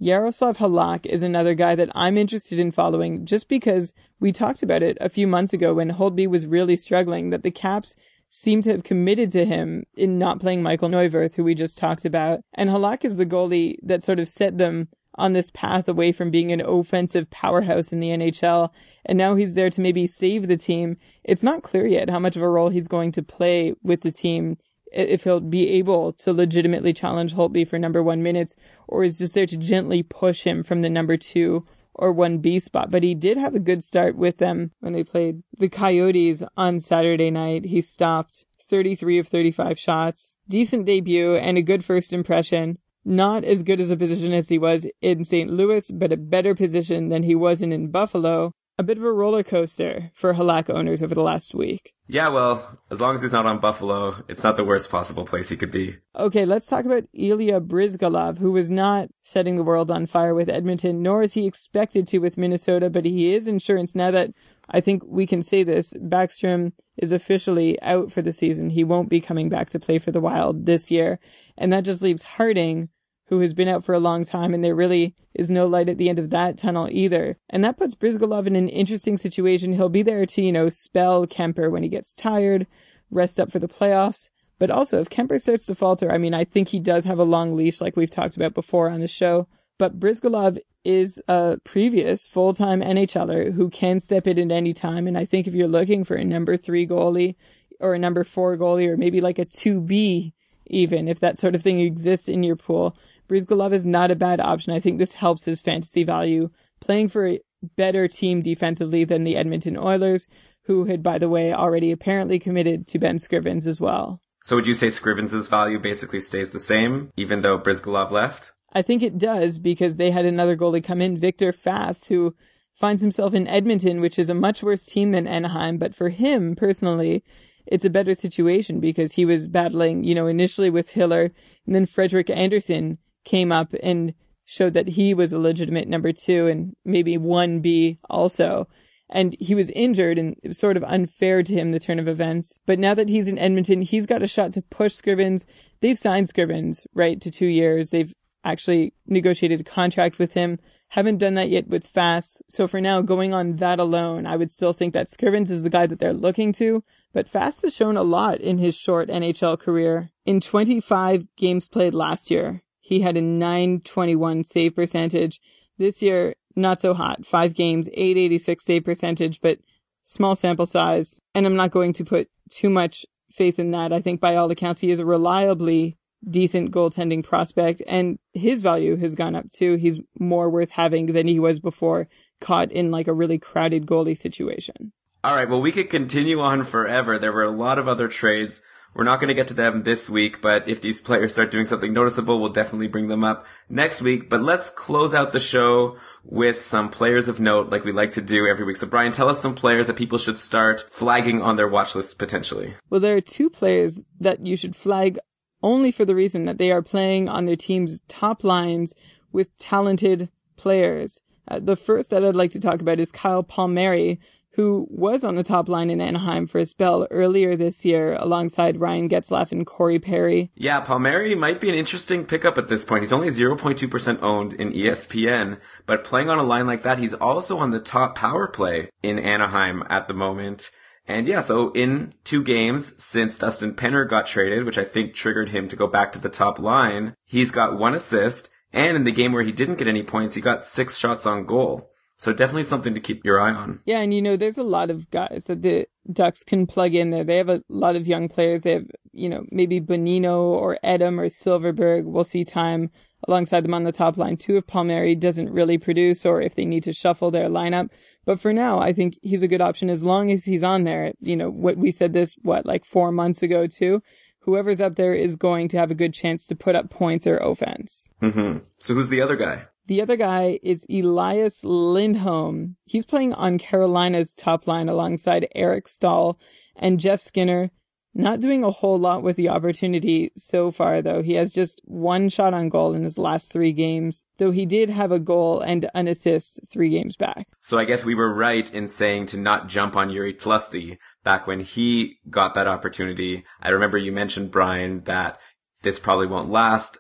Yaroslav 0.02 0.58
Halak 0.58 1.06
is 1.06 1.22
another 1.22 1.54
guy 1.54 1.76
that 1.76 1.90
I'm 1.94 2.18
interested 2.18 2.58
in 2.58 2.72
following 2.72 3.26
just 3.26 3.50
because 3.50 3.94
we 4.20 4.32
talked 4.32 4.64
about 4.64 4.82
it 4.82 4.98
a 5.02 5.10
few 5.10 5.28
months 5.28 5.52
ago 5.52 5.74
when 5.74 5.92
Holtby 5.92 6.28
was 6.28 6.48
really 6.48 6.78
struggling 6.78 7.32
that 7.32 7.44
the 7.44 7.52
Caps 7.52 7.98
seem 8.30 8.62
to 8.62 8.72
have 8.72 8.84
committed 8.84 9.32
to 9.32 9.44
him 9.44 9.84
in 9.96 10.18
not 10.18 10.40
playing 10.40 10.64
Michael 10.64 10.88
Neuvirth, 10.88 11.36
who 11.36 11.44
we 11.44 11.56
just 11.56 11.78
talked 11.78 12.06
about. 12.06 12.42
And 12.54 12.70
Halak 12.70 13.04
is 13.04 13.18
the 13.18 13.26
goalie 13.26 13.78
that 13.84 14.04
sort 14.04 14.20
of 14.20 14.30
set 14.30 14.58
them 14.58 14.88
on 15.16 15.34
this 15.34 15.52
path 15.52 15.88
away 15.88 16.12
from 16.12 16.32
being 16.32 16.52
an 16.52 16.62
offensive 16.62 17.30
powerhouse 17.30 17.92
in 17.92 18.00
the 18.00 18.10
NHL. 18.10 18.70
And 19.06 19.18
now 19.18 19.36
he's 19.36 19.56
there 19.56 19.70
to 19.70 19.82
maybe 19.82 20.08
save 20.08 20.48
the 20.48 20.58
team. 20.58 20.98
It's 21.24 21.44
not 21.44 21.64
clear 21.64 21.86
yet 21.86 22.10
how 22.10 22.20
much 22.20 22.36
of 22.36 22.42
a 22.42 22.50
role 22.50 22.70
he's 22.70 22.88
going 22.88 23.12
to 23.14 23.24
play 23.24 23.74
with 23.84 24.02
the 24.02 24.12
team. 24.12 24.58
If 24.92 25.24
he'll 25.24 25.40
be 25.40 25.70
able 25.70 26.12
to 26.14 26.34
legitimately 26.34 26.94
challenge 26.94 27.36
Holtby 27.36 27.68
for 27.68 27.78
number 27.78 28.02
one 28.02 28.24
minutes, 28.24 28.56
or 28.88 29.04
is 29.04 29.20
just 29.20 29.36
there 29.36 29.46
to 29.46 29.58
gently 29.58 30.02
push 30.02 30.44
him 30.44 30.64
from 30.64 30.82
the 30.82 30.90
number 30.90 31.16
two 31.16 31.66
or 31.94 32.14
1B 32.14 32.62
spot. 32.62 32.90
But 32.90 33.04
he 33.04 33.14
did 33.14 33.38
have 33.38 33.54
a 33.54 33.60
good 33.60 33.84
start 33.84 34.16
with 34.16 34.38
them 34.38 34.72
when 34.80 34.94
they 34.94 35.04
played 35.04 35.44
the 35.60 35.70
Coyotes 35.70 36.42
on 36.58 36.80
Saturday 36.80 37.30
night. 37.30 37.66
He 37.66 37.82
stopped 37.82 38.46
33 38.68 39.20
of 39.20 39.28
35 39.28 39.78
shots, 39.78 40.38
decent 40.48 40.86
debut, 40.86 41.36
and 41.36 41.58
a 41.58 41.62
good 41.62 41.84
first 41.84 42.14
impression 42.14 42.78
not 43.06 43.44
as 43.44 43.64
good 43.64 43.82
as 43.82 43.92
a 43.92 43.98
position 43.98 44.34
as 44.34 44.50
he 44.50 44.58
was 44.58 44.88
in 45.02 45.24
St. 45.24 45.50
Louis, 45.50 45.90
but 45.92 46.12
a 46.12 46.18
better 46.18 46.56
position 46.56 47.10
than 47.10 47.24
he 47.24 47.36
was 47.36 47.62
in 47.62 47.72
in 47.72 47.90
Buffalo. 47.92 48.52
A 48.78 48.84
bit 48.84 48.98
of 48.98 49.04
a 49.04 49.12
roller 49.12 49.44
coaster 49.44 50.10
for 50.14 50.34
Halak 50.34 50.70
owners 50.70 51.04
over 51.04 51.14
the 51.14 51.22
last 51.22 51.54
week. 51.54 51.92
Yeah, 52.08 52.30
well, 52.30 52.80
as 52.90 53.02
long 53.02 53.14
as 53.14 53.22
he's 53.22 53.34
not 53.34 53.46
on 53.46 53.60
Buffalo, 53.60 54.24
it's 54.30 54.42
not 54.42 54.56
the 54.56 54.64
worst 54.64 54.90
possible 54.90 55.26
place 55.26 55.50
he 55.50 55.58
could 55.58 55.70
be. 55.70 55.98
Okay, 56.16 56.46
let's 56.46 56.66
talk 56.66 56.86
about 56.86 57.04
Ilya 57.14 57.60
Bryzgalov, 57.60 58.38
who 58.38 58.54
was 58.54 58.72
not 58.72 59.10
setting 59.22 59.58
the 59.58 59.64
world 59.64 59.92
on 59.92 60.06
fire 60.06 60.34
with 60.34 60.50
Edmonton, 60.50 61.02
nor 61.02 61.24
is 61.24 61.34
he 61.34 61.46
expected 61.46 62.08
to 62.08 62.20
with 62.20 62.38
Minnesota, 62.38 62.90
but 62.90 63.04
he 63.04 63.34
is 63.34 63.48
insurance 63.48 63.96
now 63.96 64.12
that 64.12 64.32
I 64.70 64.82
think 64.82 65.04
we 65.06 65.26
can 65.26 65.42
say 65.42 65.64
this. 65.64 65.94
Backstrom 65.96 66.74
is 66.98 67.12
officially 67.12 67.82
out 67.82 68.12
for 68.12 68.22
the 68.22 68.34
season. 68.34 68.72
He 68.72 68.84
won't 68.84 69.10
be 69.10 69.22
coming 69.22 69.50
back 69.50 69.70
to 69.72 69.80
play 69.80 70.00
for 70.00 70.12
the 70.12 70.22
Wild 70.22 70.66
this 70.66 70.92
year. 70.92 71.20
And 71.58 71.74
that 71.74 71.86
just 71.86 72.02
leaves 72.02 72.24
Harding, 72.24 72.90
who 73.28 73.40
has 73.40 73.54
been 73.54 73.68
out 73.68 73.84
for 73.84 73.94
a 73.94 74.00
long 74.00 74.26
time, 74.26 74.54
and 74.54 74.64
there 74.64 74.76
really 74.76 75.16
is 75.34 75.52
no 75.52 75.68
light 75.68 75.88
at 75.88 75.98
the 75.98 76.10
end 76.10 76.20
of 76.20 76.30
that 76.32 76.58
tunnel 76.58 76.88
either. 76.92 77.36
And 77.50 77.64
that 77.64 77.78
puts 77.78 77.96
Bryzgalov 77.96 78.48
in 78.48 78.56
an 78.56 78.70
interesting 78.70 79.18
situation. 79.18 79.74
He'll 79.74 79.90
be 79.90 80.02
there 80.02 80.26
to, 80.26 80.42
you 80.42 80.52
know, 80.52 80.70
spell 80.70 81.28
Kemper 81.28 81.70
when 81.70 81.84
he 81.84 81.90
gets 81.90 82.14
tired, 82.14 82.68
rest 83.12 83.40
up 83.40 83.52
for 83.52 83.60
the 83.60 83.68
playoffs. 83.68 84.30
But 84.58 84.72
also, 84.72 85.00
if 85.00 85.10
Kemper 85.10 85.40
starts 85.40 85.66
to 85.68 85.76
falter, 85.76 86.12
I 86.12 86.18
mean, 86.18 86.34
I 86.34 86.44
think 86.44 86.68
he 86.68 86.80
does 86.80 87.06
have 87.06 87.20
a 87.20 87.24
long 87.24 87.56
leash, 87.56 87.80
like 87.80 87.96
we've 87.96 88.12
talked 88.12 88.36
about 88.36 88.54
before 88.54 88.90
on 88.90 89.00
the 89.00 89.08
show. 89.08 89.48
But 89.80 90.00
Bryzgalov 90.00 90.60
is 90.84 91.22
a 91.28 91.58
previous 91.64 92.28
full-time 92.28 92.82
NHLer 92.82 93.54
who 93.54 93.70
can 93.70 94.02
step 94.02 94.28
in 94.28 94.38
at 94.38 94.56
any 94.56 94.74
time. 94.74 95.08
And 95.08 95.18
I 95.18 95.26
think 95.26 95.48
if 95.48 95.56
you're 95.56 95.68
looking 95.68 96.04
for 96.04 96.16
a 96.16 96.24
number 96.24 96.58
three 96.58 96.86
goalie 96.86 97.36
or 97.80 97.96
a 97.96 98.00
number 98.00 98.26
four 98.26 98.58
goalie 98.58 98.90
or 98.90 98.98
maybe 98.98 99.22
like 99.22 99.40
a 99.40 99.46
2B 99.46 100.34
even, 100.68 101.08
if 101.08 101.20
that 101.22 101.40
sort 101.40 101.56
of 101.56 101.64
thing 101.64 101.80
exists 101.80 102.28
in 102.28 102.44
your 102.44 102.58
pool, 102.58 102.96
Bryzgalov 103.28 103.74
is 103.74 103.86
not 103.86 104.12
a 104.12 104.16
bad 104.16 104.40
option. 104.40 104.74
I 104.74 104.82
think 104.82 105.00
this 105.00 105.16
helps 105.16 105.46
his 105.46 105.62
fantasy 105.62 106.04
value. 106.04 106.50
Playing 106.82 107.08
for 107.08 107.26
a 107.26 107.40
better 107.76 108.08
team 108.08 108.42
defensively 108.42 109.06
than 109.06 109.24
the 109.24 109.38
Edmonton 109.38 109.78
Oilers, 109.78 110.28
who 110.64 110.86
had, 110.86 111.02
by 111.02 111.18
the 111.18 111.30
way, 111.30 111.54
already 111.54 111.92
apparently 111.92 112.38
committed 112.38 112.86
to 112.88 113.00
Ben 113.00 113.18
Scrivens 113.18 113.66
as 113.66 113.80
well. 113.82 114.22
So 114.42 114.58
would 114.58 114.68
you 114.68 114.74
say 114.74 114.88
Scrivens' 114.88 115.50
value 115.50 115.80
basically 115.80 116.20
stays 116.20 116.52
the 116.52 116.60
same, 116.60 117.12
even 117.18 117.42
though 117.42 117.58
Bryzgalov 117.58 118.12
left? 118.12 118.54
I 118.74 118.82
think 118.82 119.02
it 119.02 119.18
does 119.18 119.58
because 119.58 119.98
they 119.98 120.12
had 120.12 120.26
another 120.26 120.56
goalie 120.56 120.84
come 120.84 121.02
in, 121.02 121.18
Viktor 121.18 121.52
Fasth, 121.52 122.10
who 122.10 122.36
finds 122.74 123.02
himself 123.02 123.34
in 123.34 123.48
Edmonton, 123.48 124.00
which 124.00 124.18
is 124.18 124.30
a 124.30 124.36
much 124.36 124.64
worse 124.64 124.86
team 124.86 125.12
than 125.12 125.28
Anaheim. 125.28 125.78
But 125.78 125.96
for 125.96 126.10
him 126.10 126.56
personally, 126.56 127.24
it's 127.66 127.86
a 127.86 127.90
better 127.90 128.16
situation 128.16 128.80
because 128.80 129.14
he 129.14 129.26
was 129.26 129.48
battling, 129.48 130.04
you 130.04 130.16
know, 130.16 130.28
initially 130.28 130.70
with 130.70 130.92
Hiller 130.92 131.30
and 131.66 131.76
then 131.76 131.86
Frederik 131.86 132.30
Andersen 132.30 132.98
came 133.26 133.52
up 133.52 133.74
and 133.84 134.14
showed 134.46 134.74
that 134.74 134.90
he 134.90 135.14
was 135.14 135.32
a 135.32 135.40
legitimate 135.40 135.88
number 135.88 136.12
two 136.12 136.48
and 136.48 136.76
maybe 136.84 137.18
1B 137.18 138.00
also. 138.10 138.68
And 139.12 139.36
he 139.40 139.56
was 139.56 139.70
injured 139.72 140.18
and 140.18 140.36
it 140.42 140.48
was 140.48 140.58
sort 140.58 140.78
of 140.78 140.84
unfair 140.84 141.44
to 141.44 141.54
him, 141.54 141.72
the 141.72 141.80
turn 141.80 142.00
of 142.00 142.08
events. 142.08 142.60
But 142.66 142.80
now 142.80 142.94
that 142.94 143.10
he's 143.10 143.28
in 143.28 143.38
Edmonton, 143.38 143.82
he's 143.82 144.06
got 144.06 144.24
a 144.24 144.28
shot 144.28 144.54
to 144.54 144.62
push 144.62 144.96
Scrivens. 144.96 145.46
They've 145.82 145.98
signed 145.98 146.28
Scrivens, 146.28 146.86
right, 146.94 147.20
to 147.22 147.30
two 147.30 147.48
years. 147.48 147.90
They've 147.90 148.14
actually 148.44 148.94
negotiated 149.06 149.62
a 149.62 149.64
contract 149.64 150.20
with 150.20 150.34
him. 150.34 150.60
Haven't 150.90 151.18
done 151.18 151.36
that 151.36 151.50
yet 151.50 151.68
with 151.68 151.92
Fasth. 151.92 152.42
So 152.50 152.68
for 152.68 152.82
now, 152.82 153.02
going 153.02 153.34
on 153.34 153.58
that 153.58 153.80
alone, 153.80 154.26
I 154.26 154.36
would 154.36 154.52
still 154.52 154.74
think 154.74 154.94
that 154.94 155.08
Scrivens 155.08 155.52
is 155.52 155.64
the 155.64 155.70
guy 155.70 155.86
that 155.86 156.00
they're 156.00 156.14
looking 156.14 156.52
to. 156.54 156.84
But 157.14 157.32
Fasth 157.32 157.62
has 157.64 157.76
shown 157.76 157.98
a 157.98 158.04
lot 158.04 158.40
in 158.40 158.58
his 158.58 158.76
short 158.76 159.10
NHL 159.10 159.60
career. 159.60 160.12
In 160.26 160.42
25 160.42 161.26
games 161.36 161.68
played 161.68 161.94
last 161.94 162.32
year, 162.32 162.64
he 162.80 163.02
had 163.02 163.18
a 163.18 163.22
921 163.22 164.44
save 164.44 164.76
percentage. 164.76 165.40
This 165.78 166.02
year, 166.02 166.36
not 166.56 166.82
so 166.82 166.94
hot. 166.94 167.26
Five 167.26 167.54
games, 167.54 167.88
886 167.90 168.66
save 168.66 168.84
percentage, 168.84 169.42
but 169.42 169.60
small 170.04 170.36
sample 170.36 170.66
size. 170.66 171.20
And 171.36 171.46
I'm 171.46 171.56
not 171.56 171.72
going 171.72 171.94
to 171.94 172.04
put 172.04 172.30
too 172.50 172.70
much 172.70 173.06
faith 173.32 173.60
in 173.60 173.72
that. 173.72 173.94
I 173.94 174.02
think 174.02 174.20
by 174.20 174.36
all 174.36 174.50
accounts, 174.50 174.80
he 174.80 174.90
is 174.90 175.02
reliably 175.02 175.99
decent 176.28 176.72
goaltending 176.72 177.24
prospect 177.24 177.82
and 177.88 178.20
his 178.34 178.62
value 178.62 178.98
has 178.98 179.16
gone 179.16 179.36
up 179.36 179.50
too. 179.52 179.76
He's 179.76 180.02
more 180.20 180.50
worth 180.50 180.72
having 180.72 181.08
than 181.08 181.28
he 181.28 181.40
was 181.40 181.60
before 181.60 182.08
caught 182.42 182.72
in 182.72 182.92
like 182.92 183.08
a 183.08 183.14
really 183.14 183.38
crowded 183.38 183.86
goalie 183.86 184.18
situation. 184.18 184.92
All 185.24 185.36
right. 185.36 185.50
Well, 185.50 185.62
we 185.62 185.72
could 185.72 185.90
continue 185.90 186.40
on 186.40 186.64
forever. 186.64 187.18
There 187.18 187.34
were 187.34 187.44
a 187.44 187.52
lot 187.52 187.78
of 187.78 187.88
other 187.88 188.08
trades. 188.08 188.62
We're 188.94 189.04
not 189.04 189.20
going 189.20 189.28
to 189.28 189.36
get 189.36 189.50
to 189.50 189.54
them 189.54 189.84
this 189.84 190.10
week, 190.10 190.42
but 190.42 190.68
if 190.68 190.82
these 190.82 191.00
players 191.00 191.34
start 191.34 191.52
doing 191.52 191.68
something 191.68 191.94
noticeable, 191.94 192.40
we'll 192.40 192.50
definitely 192.50 192.88
bring 192.88 193.08
them 193.08 193.24
up 193.24 193.46
next 193.70 194.02
week. 194.02 194.30
But 194.30 194.42
let's 194.42 194.70
close 194.70 195.14
out 195.14 195.32
the 195.32 195.40
show 195.40 195.98
with 196.24 196.66
some 196.66 196.90
players 196.90 197.28
of 197.28 197.40
note 197.40 197.70
like 197.70 197.84
we 197.84 197.92
like 197.92 198.12
to 198.12 198.22
do 198.22 198.48
every 198.48 198.66
week. 198.66 198.78
So 198.78 198.88
Brian, 198.88 199.12
tell 199.12 199.30
us 199.30 199.40
some 199.40 199.54
players 199.54 199.88
that 199.88 199.96
people 199.96 200.18
should 200.18 200.38
start 200.38 200.86
flagging 200.90 201.42
on 201.42 201.56
their 201.56 201.68
watch 201.68 201.96
list 201.96 202.18
potentially. 202.18 202.76
Well, 202.90 203.00
there 203.00 203.16
are 203.16 203.22
two 203.22 203.50
players 203.50 204.02
that 204.20 204.46
you 204.46 204.56
should 204.56 204.76
flag 204.76 205.20
only 205.62 205.92
for 205.92 206.06
the 206.06 206.16
reason 206.16 206.46
that 206.46 206.58
they 206.58 206.72
are 206.72 206.82
playing 206.82 207.28
on 207.28 207.46
their 207.46 207.56
team's 207.56 208.02
top 208.08 208.44
lines 208.44 208.94
with 209.32 209.56
talented 209.58 210.30
players. 210.56 211.22
Uh, 211.48 211.60
the 211.60 211.76
first 211.76 212.10
that 212.10 212.24
I'd 212.24 212.36
like 212.36 212.52
to 212.52 212.60
talk 212.60 212.82
about 212.82 213.00
is 213.00 213.12
Kyle 213.12 213.44
Palmieri, 213.44 214.20
who 214.54 214.88
was 214.90 215.24
on 215.24 215.36
the 215.36 215.44
top 215.44 215.70
line 215.70 215.90
in 215.90 216.02
Anaheim 216.02 216.46
for 216.46 216.60
a 216.60 216.66
spell 216.66 217.08
earlier 217.12 217.56
this 217.56 217.86
year 217.86 218.16
alongside 218.20 218.80
Ryan 218.80 219.08
Getzlaf 219.08 219.52
and 219.52 219.66
Corey 219.66 220.00
Perry. 220.00 220.52
Yeah, 220.56 220.82
Palmieri 220.82 221.34
might 221.34 221.62
be 221.62 221.70
an 221.70 221.76
interesting 221.76 222.26
pickup 222.26 222.58
at 222.58 222.68
this 222.68 222.84
point. 222.84 223.04
He's 223.04 223.14
only 223.14 223.30
0.2% 223.30 224.20
owned 224.22 224.54
in 224.54 224.74
ESPN, 224.74 225.60
but 225.86 226.04
playing 226.04 226.30
on 226.30 226.40
a 226.40 226.44
line 226.44 226.68
like 226.68 226.84
that, 226.84 227.00
he's 227.00 227.14
also 227.14 227.58
on 227.58 227.72
the 227.72 227.80
top 227.80 228.16
power 228.16 228.48
play 228.48 228.90
in 229.02 229.18
Anaheim 229.18 229.84
at 229.90 230.08
the 230.08 230.14
moment. 230.14 230.72
And 231.10 231.28
yeah, 231.28 231.42
so 231.42 231.72
in 231.72 232.14
two 232.24 232.44
games 232.44 232.94
since 233.04 233.36
Dustin 233.36 233.74
Penner 233.74 234.08
got 234.08 234.28
traded, 234.28 234.64
which 234.64 234.78
I 234.78 234.84
think 234.84 235.16
triggered 235.16 235.50
him 235.50 235.68
to 235.68 235.76
go 235.76 235.88
back 235.88 236.14
to 236.14 236.20
the 236.20 236.30
top 236.30 236.60
line, 236.60 237.16
he's 237.26 237.50
got 237.50 237.80
one 237.80 237.96
assist. 237.96 238.48
And 238.72 238.96
in 238.96 239.06
the 239.06 239.12
game 239.12 239.34
where 239.34 239.42
he 239.42 239.52
didn't 239.52 239.80
get 239.80 239.88
any 239.88 240.04
points, 240.04 240.36
he 240.36 240.42
got 240.42 240.64
six 240.64 240.98
shots 240.98 241.26
on 241.26 241.46
goal. 241.46 241.90
So 242.18 242.32
definitely 242.32 242.64
something 242.64 242.94
to 242.94 243.00
keep 243.00 243.26
your 243.26 243.42
eye 243.42 243.54
on. 243.54 243.80
Yeah, 243.86 244.02
and 244.02 244.14
you 244.14 244.22
know, 244.22 244.38
there's 244.38 244.60
a 244.60 244.64
lot 244.64 244.92
of 244.92 245.10
guys 245.10 245.46
that 245.48 245.64
the 245.64 245.88
Ducks 246.12 246.44
can 246.44 246.68
plug 246.68 246.94
in 246.94 247.10
there. 247.10 247.24
They 247.24 247.38
have 247.38 247.50
a 247.50 247.64
lot 247.70 247.96
of 247.96 248.08
young 248.08 248.30
players. 248.30 248.62
They 248.62 248.74
have, 248.74 248.86
you 249.12 249.30
know, 249.30 249.46
maybe 249.52 249.82
Bonino 249.82 250.38
or 250.38 250.78
Etem 250.84 251.18
or 251.20 251.28
Silfverberg 251.28 252.04
We'll 252.04 252.24
see 252.24 252.44
time 252.44 252.92
alongside 253.28 253.64
them 253.64 253.74
on 253.74 253.84
the 253.84 253.92
top 253.92 254.18
line 254.18 254.38
too 254.38 254.58
if 254.58 254.68
Palmieri 254.68 255.16
doesn't 255.16 255.52
really 255.52 255.78
produce 255.78 256.26
or 256.26 256.42
if 256.42 256.56
they 256.56 256.66
need 256.66 256.84
to 256.84 256.94
shuffle 256.94 257.32
their 257.32 257.50
lineup. 257.50 257.90
But 258.26 258.40
for 258.40 258.54
now, 258.54 258.80
I 258.80 258.94
think 258.94 259.18
he's 259.22 259.42
a 259.42 259.48
good 259.48 259.62
option 259.62 259.90
as 259.90 260.04
long 260.04 260.32
as 260.32 260.46
he's 260.46 260.64
on 260.64 260.84
there. 260.84 261.14
You 261.20 261.36
know, 261.36 261.50
what 261.50 261.78
we 261.78 261.92
said 261.92 262.14
this, 262.14 262.36
what, 262.42 262.66
like 262.66 262.86
four 262.86 263.12
months 263.12 263.42
ago 263.42 263.68
too? 263.68 264.02
Whoever's 264.42 264.82
up 264.82 264.96
there 264.96 265.14
is 265.14 265.36
going 265.36 265.68
to 265.70 265.78
have 265.78 265.92
a 265.92 265.96
good 265.96 266.14
chance 266.14 266.48
to 266.48 266.56
put 266.56 266.76
up 266.76 266.90
points 266.90 267.28
or 267.28 267.38
offense. 267.38 268.10
Mm-hmm. 268.22 268.60
So 268.78 268.94
who's 268.94 269.10
the 269.10 269.22
other 269.22 269.36
guy? 269.36 269.66
The 269.88 270.02
other 270.02 270.16
guy 270.16 270.60
is 270.62 270.86
Elias 270.90 271.64
Lindholm. 271.64 272.76
He's 272.86 273.08
playing 273.08 273.34
on 273.34 273.58
Carolina's 273.58 274.36
top 274.36 274.68
line 274.68 274.88
alongside 274.88 275.48
Eric 275.56 275.88
Staal 275.88 276.40
and 276.76 277.00
Jeff 277.00 277.20
Skinner. 277.20 277.72
Not 278.20 278.42
doing 278.42 278.66
a 278.66 278.70
whole 278.70 279.00
lot 279.00 279.24
with 279.24 279.38
the 279.38 279.48
opportunity 279.48 280.34
so 280.36 280.72
far, 280.72 281.02
though. 281.02 281.22
He 281.22 281.36
has 281.36 281.54
just 281.54 281.80
one 281.86 282.28
shot 282.28 282.54
on 282.54 282.68
goal 282.68 282.94
in 282.94 283.04
his 283.04 283.18
last 283.18 283.54
three 283.54 283.72
games, 283.72 284.26
though 284.40 284.52
he 284.52 284.66
did 284.66 284.90
have 284.90 285.14
a 285.14 285.20
goal 285.20 285.62
and 285.62 285.90
an 285.94 286.10
assist 286.10 286.60
three 286.70 286.90
games 286.90 287.16
back. 287.16 287.48
So 287.62 287.80
I 287.80 287.86
guess 287.86 288.04
we 288.04 288.16
were 288.16 288.34
right 288.34 288.70
in 288.74 288.90
saying 288.90 289.28
to 289.28 289.38
not 289.38 289.70
jump 289.70 289.96
on 289.96 290.10
Jiri 290.10 290.38
Tlusty 290.38 290.98
back 291.24 291.48
when 291.48 291.62
he 291.62 292.18
got 292.30 292.56
that 292.56 292.68
opportunity. 292.68 293.46
I 293.62 293.70
remember 293.70 293.98
you 293.98 294.12
mentioned, 294.12 294.52
Brian, 294.52 295.00
that 295.06 295.40
this 295.84 295.98
probably 295.98 296.28
won't 296.28 296.50
last, 296.50 297.00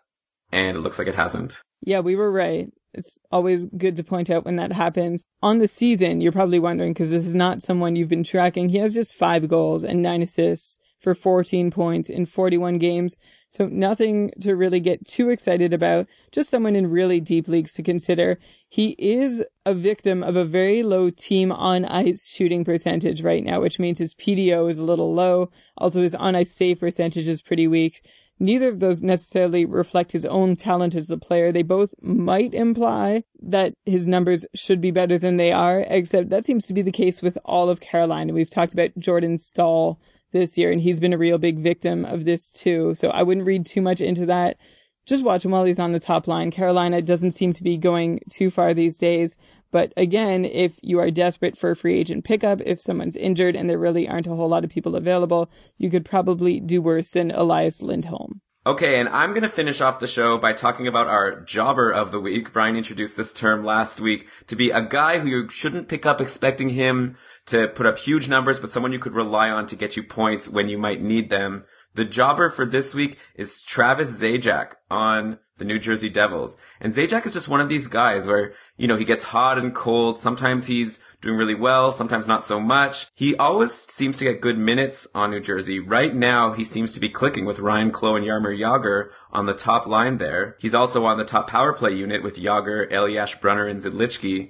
and 0.53 0.77
it 0.77 0.79
looks 0.79 0.99
like 0.99 1.09
it 1.09 1.15
hasn't. 1.15 1.61
Yeah, 1.81 1.99
we 1.99 2.15
were 2.15 2.31
right. 2.31 2.71
It's 2.93 3.19
always 3.29 3.65
good 3.65 3.97
to 3.97 4.05
point 4.05 4.29
out 4.29 4.45
when 4.45 4.55
that 4.55 4.71
happens. 4.71 5.25
On 5.43 5.59
the 5.59 5.67
season, 5.67 6.21
you're 6.21 6.31
probably 6.31 6.59
wondering 6.59 6.93
because 6.93 7.09
this 7.09 7.27
is 7.27 7.35
not 7.35 7.61
someone 7.61 7.97
you've 7.97 8.07
been 8.07 8.23
tracking. 8.23 8.69
He 8.69 8.77
has 8.77 8.93
just 8.93 9.13
five 9.13 9.49
goals 9.49 9.83
and 9.83 10.01
nine 10.01 10.21
assists 10.21 10.79
for 10.99 11.15
14 11.15 11.71
points 11.71 12.09
in 12.09 12.25
41 12.25 12.77
games. 12.77 13.17
So 13.49 13.67
nothing 13.67 14.31
to 14.41 14.55
really 14.55 14.79
get 14.79 15.07
too 15.07 15.29
excited 15.29 15.73
about. 15.73 16.07
Just 16.31 16.49
someone 16.49 16.75
in 16.75 16.91
really 16.91 17.19
deep 17.19 17.47
leagues 17.47 17.73
to 17.73 17.83
consider. 17.83 18.37
He 18.67 18.95
is 18.99 19.43
a 19.65 19.73
victim 19.73 20.21
of 20.21 20.35
a 20.35 20.45
very 20.45 20.83
low 20.83 21.09
team 21.09 21.51
on 21.51 21.85
ice 21.85 22.27
shooting 22.27 22.63
percentage 22.63 23.21
right 23.21 23.43
now, 23.43 23.61
which 23.61 23.79
means 23.79 23.99
his 23.99 24.13
PDO 24.13 24.69
is 24.69 24.77
a 24.77 24.83
little 24.83 25.13
low. 25.13 25.49
Also 25.77 26.01
his 26.01 26.15
on 26.15 26.35
ice 26.35 26.51
save 26.51 26.79
percentage 26.79 27.27
is 27.27 27.41
pretty 27.41 27.67
weak 27.67 28.01
neither 28.39 28.69
of 28.69 28.79
those 28.79 29.01
necessarily 29.01 29.65
reflect 29.65 30.13
his 30.13 30.25
own 30.25 30.55
talent 30.55 30.95
as 30.95 31.11
a 31.11 31.17
player. 31.17 31.51
They 31.51 31.61
both 31.61 31.93
might 32.01 32.53
imply 32.53 33.23
that 33.41 33.73
his 33.85 34.07
numbers 34.07 34.45
should 34.55 34.81
be 34.81 34.91
better 34.91 35.17
than 35.17 35.37
they 35.37 35.51
are, 35.51 35.85
except 35.87 36.29
that 36.29 36.45
seems 36.45 36.65
to 36.67 36.73
be 36.73 36.81
the 36.81 36.91
case 36.91 37.21
with 37.21 37.37
all 37.45 37.69
of 37.69 37.81
Carolina. 37.81 38.33
We've 38.33 38.49
talked 38.49 38.73
about 38.73 38.97
Jordan 38.97 39.37
Staal 39.37 39.99
this 40.31 40.57
year, 40.57 40.71
and 40.71 40.81
he's 40.81 40.99
been 40.99 41.13
a 41.13 41.17
real 41.17 41.37
big 41.37 41.59
victim 41.59 42.05
of 42.05 42.25
this 42.25 42.51
too. 42.51 42.95
So 42.95 43.09
I 43.09 43.23
wouldn't 43.23 43.47
read 43.47 43.65
too 43.65 43.81
much 43.81 44.01
into 44.01 44.25
that. 44.27 44.57
Just 45.05 45.23
watch 45.23 45.43
him 45.43 45.51
while 45.51 45.65
he's 45.65 45.79
on 45.79 45.91
the 45.91 45.99
top 45.99 46.27
line. 46.27 46.51
Carolina 46.51 47.01
doesn't 47.01 47.31
seem 47.31 47.51
to 47.53 47.63
be 47.63 47.77
going 47.77 48.19
too 48.29 48.49
far 48.49 48.73
these 48.73 48.97
days. 48.97 49.37
But 49.71 49.93
again, 49.97 50.45
if 50.45 50.79
you 50.81 50.99
are 50.99 51.11
desperate 51.11 51.57
for 51.57 51.71
a 51.71 51.75
free 51.75 51.99
agent 51.99 52.25
pickup, 52.25 52.61
if 52.61 52.79
someone's 52.79 53.15
injured 53.15 53.55
and 53.55 53.69
there 53.69 53.79
really 53.79 54.07
aren't 54.07 54.27
a 54.27 54.35
whole 54.35 54.49
lot 54.49 54.63
of 54.63 54.69
people 54.69 54.95
available, 54.95 55.49
you 55.77 55.89
could 55.89 56.05
probably 56.05 56.59
do 56.59 56.81
worse 56.81 57.11
than 57.11 57.31
Elias 57.31 57.81
Lindholm. 57.81 58.41
Okay, 58.69 58.99
and 58.99 59.09
I'm 59.09 59.31
going 59.31 59.41
to 59.41 59.49
finish 59.49 59.81
off 59.81 59.97
the 59.97 60.05
show 60.05 60.37
by 60.37 60.53
talking 60.53 60.87
about 60.87 61.07
our 61.07 61.41
jobber 61.41 61.89
of 61.89 62.11
the 62.11 62.19
week. 62.19 62.53
Brian 62.53 62.75
introduced 62.75 63.17
this 63.17 63.33
term 63.33 63.65
last 63.65 63.99
week 63.99 64.27
to 64.45 64.55
be 64.55 64.69
a 64.69 64.83
guy 64.83 65.17
who 65.17 65.27
you 65.27 65.49
shouldn't 65.49 65.87
pick 65.87 66.05
up 66.05 66.21
expecting 66.21 66.69
him 66.69 67.17
to 67.47 67.67
put 67.69 67.87
up 67.87 67.97
huge 67.97 68.29
numbers, 68.29 68.59
but 68.59 68.69
someone 68.69 68.91
you 68.93 68.99
could 68.99 69.15
rely 69.15 69.49
on 69.49 69.65
to 69.65 69.75
get 69.75 69.97
you 69.97 70.03
points 70.03 70.47
when 70.47 70.69
you 70.69 70.77
might 70.77 71.01
need 71.01 71.31
them. 71.31 71.65
The 71.95 72.05
jobber 72.05 72.47
for 72.47 72.63
this 72.63 72.93
week 72.93 73.17
is 73.33 73.63
Travis 73.63 74.21
Zajac 74.21 74.73
on 74.91 75.39
the 75.59 75.65
New 75.65 75.77
Jersey 75.77 76.09
Devils. 76.09 76.57
And 76.79 76.93
Zajac 76.93 77.25
is 77.25 77.33
just 77.33 77.47
one 77.47 77.61
of 77.61 77.69
these 77.69 77.87
guys 77.87 78.27
where, 78.27 78.53
you 78.77 78.87
know, 78.87 78.97
he 78.97 79.05
gets 79.05 79.23
hot 79.23 79.59
and 79.59 79.75
cold. 79.75 80.17
Sometimes 80.17 80.65
he's 80.65 80.99
doing 81.21 81.37
really 81.37 81.55
well, 81.55 81.91
sometimes 81.91 82.27
not 82.27 82.43
so 82.43 82.59
much. 82.59 83.07
He 83.13 83.35
always 83.35 83.73
seems 83.73 84.17
to 84.17 84.23
get 84.23 84.41
good 84.41 84.57
minutes 84.57 85.07
on 85.13 85.31
New 85.31 85.39
Jersey. 85.39 85.79
Right 85.79 86.15
now, 86.15 86.53
he 86.53 86.63
seems 86.63 86.93
to 86.93 86.99
be 86.99 87.09
clicking 87.09 87.45
with 87.45 87.59
Ryan 87.59 87.91
Clowe 87.91 88.15
and 88.15 88.25
Jaromir 88.25 88.57
Jagr 88.57 89.09
on 89.31 89.45
the 89.45 89.53
top 89.53 89.85
line 89.85 90.17
there. 90.17 90.55
He's 90.59 90.73
also 90.73 91.05
on 91.05 91.17
the 91.17 91.25
top 91.25 91.49
power 91.49 91.73
play 91.73 91.93
unit 91.93 92.23
with 92.23 92.37
Jagr, 92.37 92.91
Elias 92.91 93.35
Brunner, 93.35 93.67
and 93.67 93.81
Zidlicky. 93.81 94.49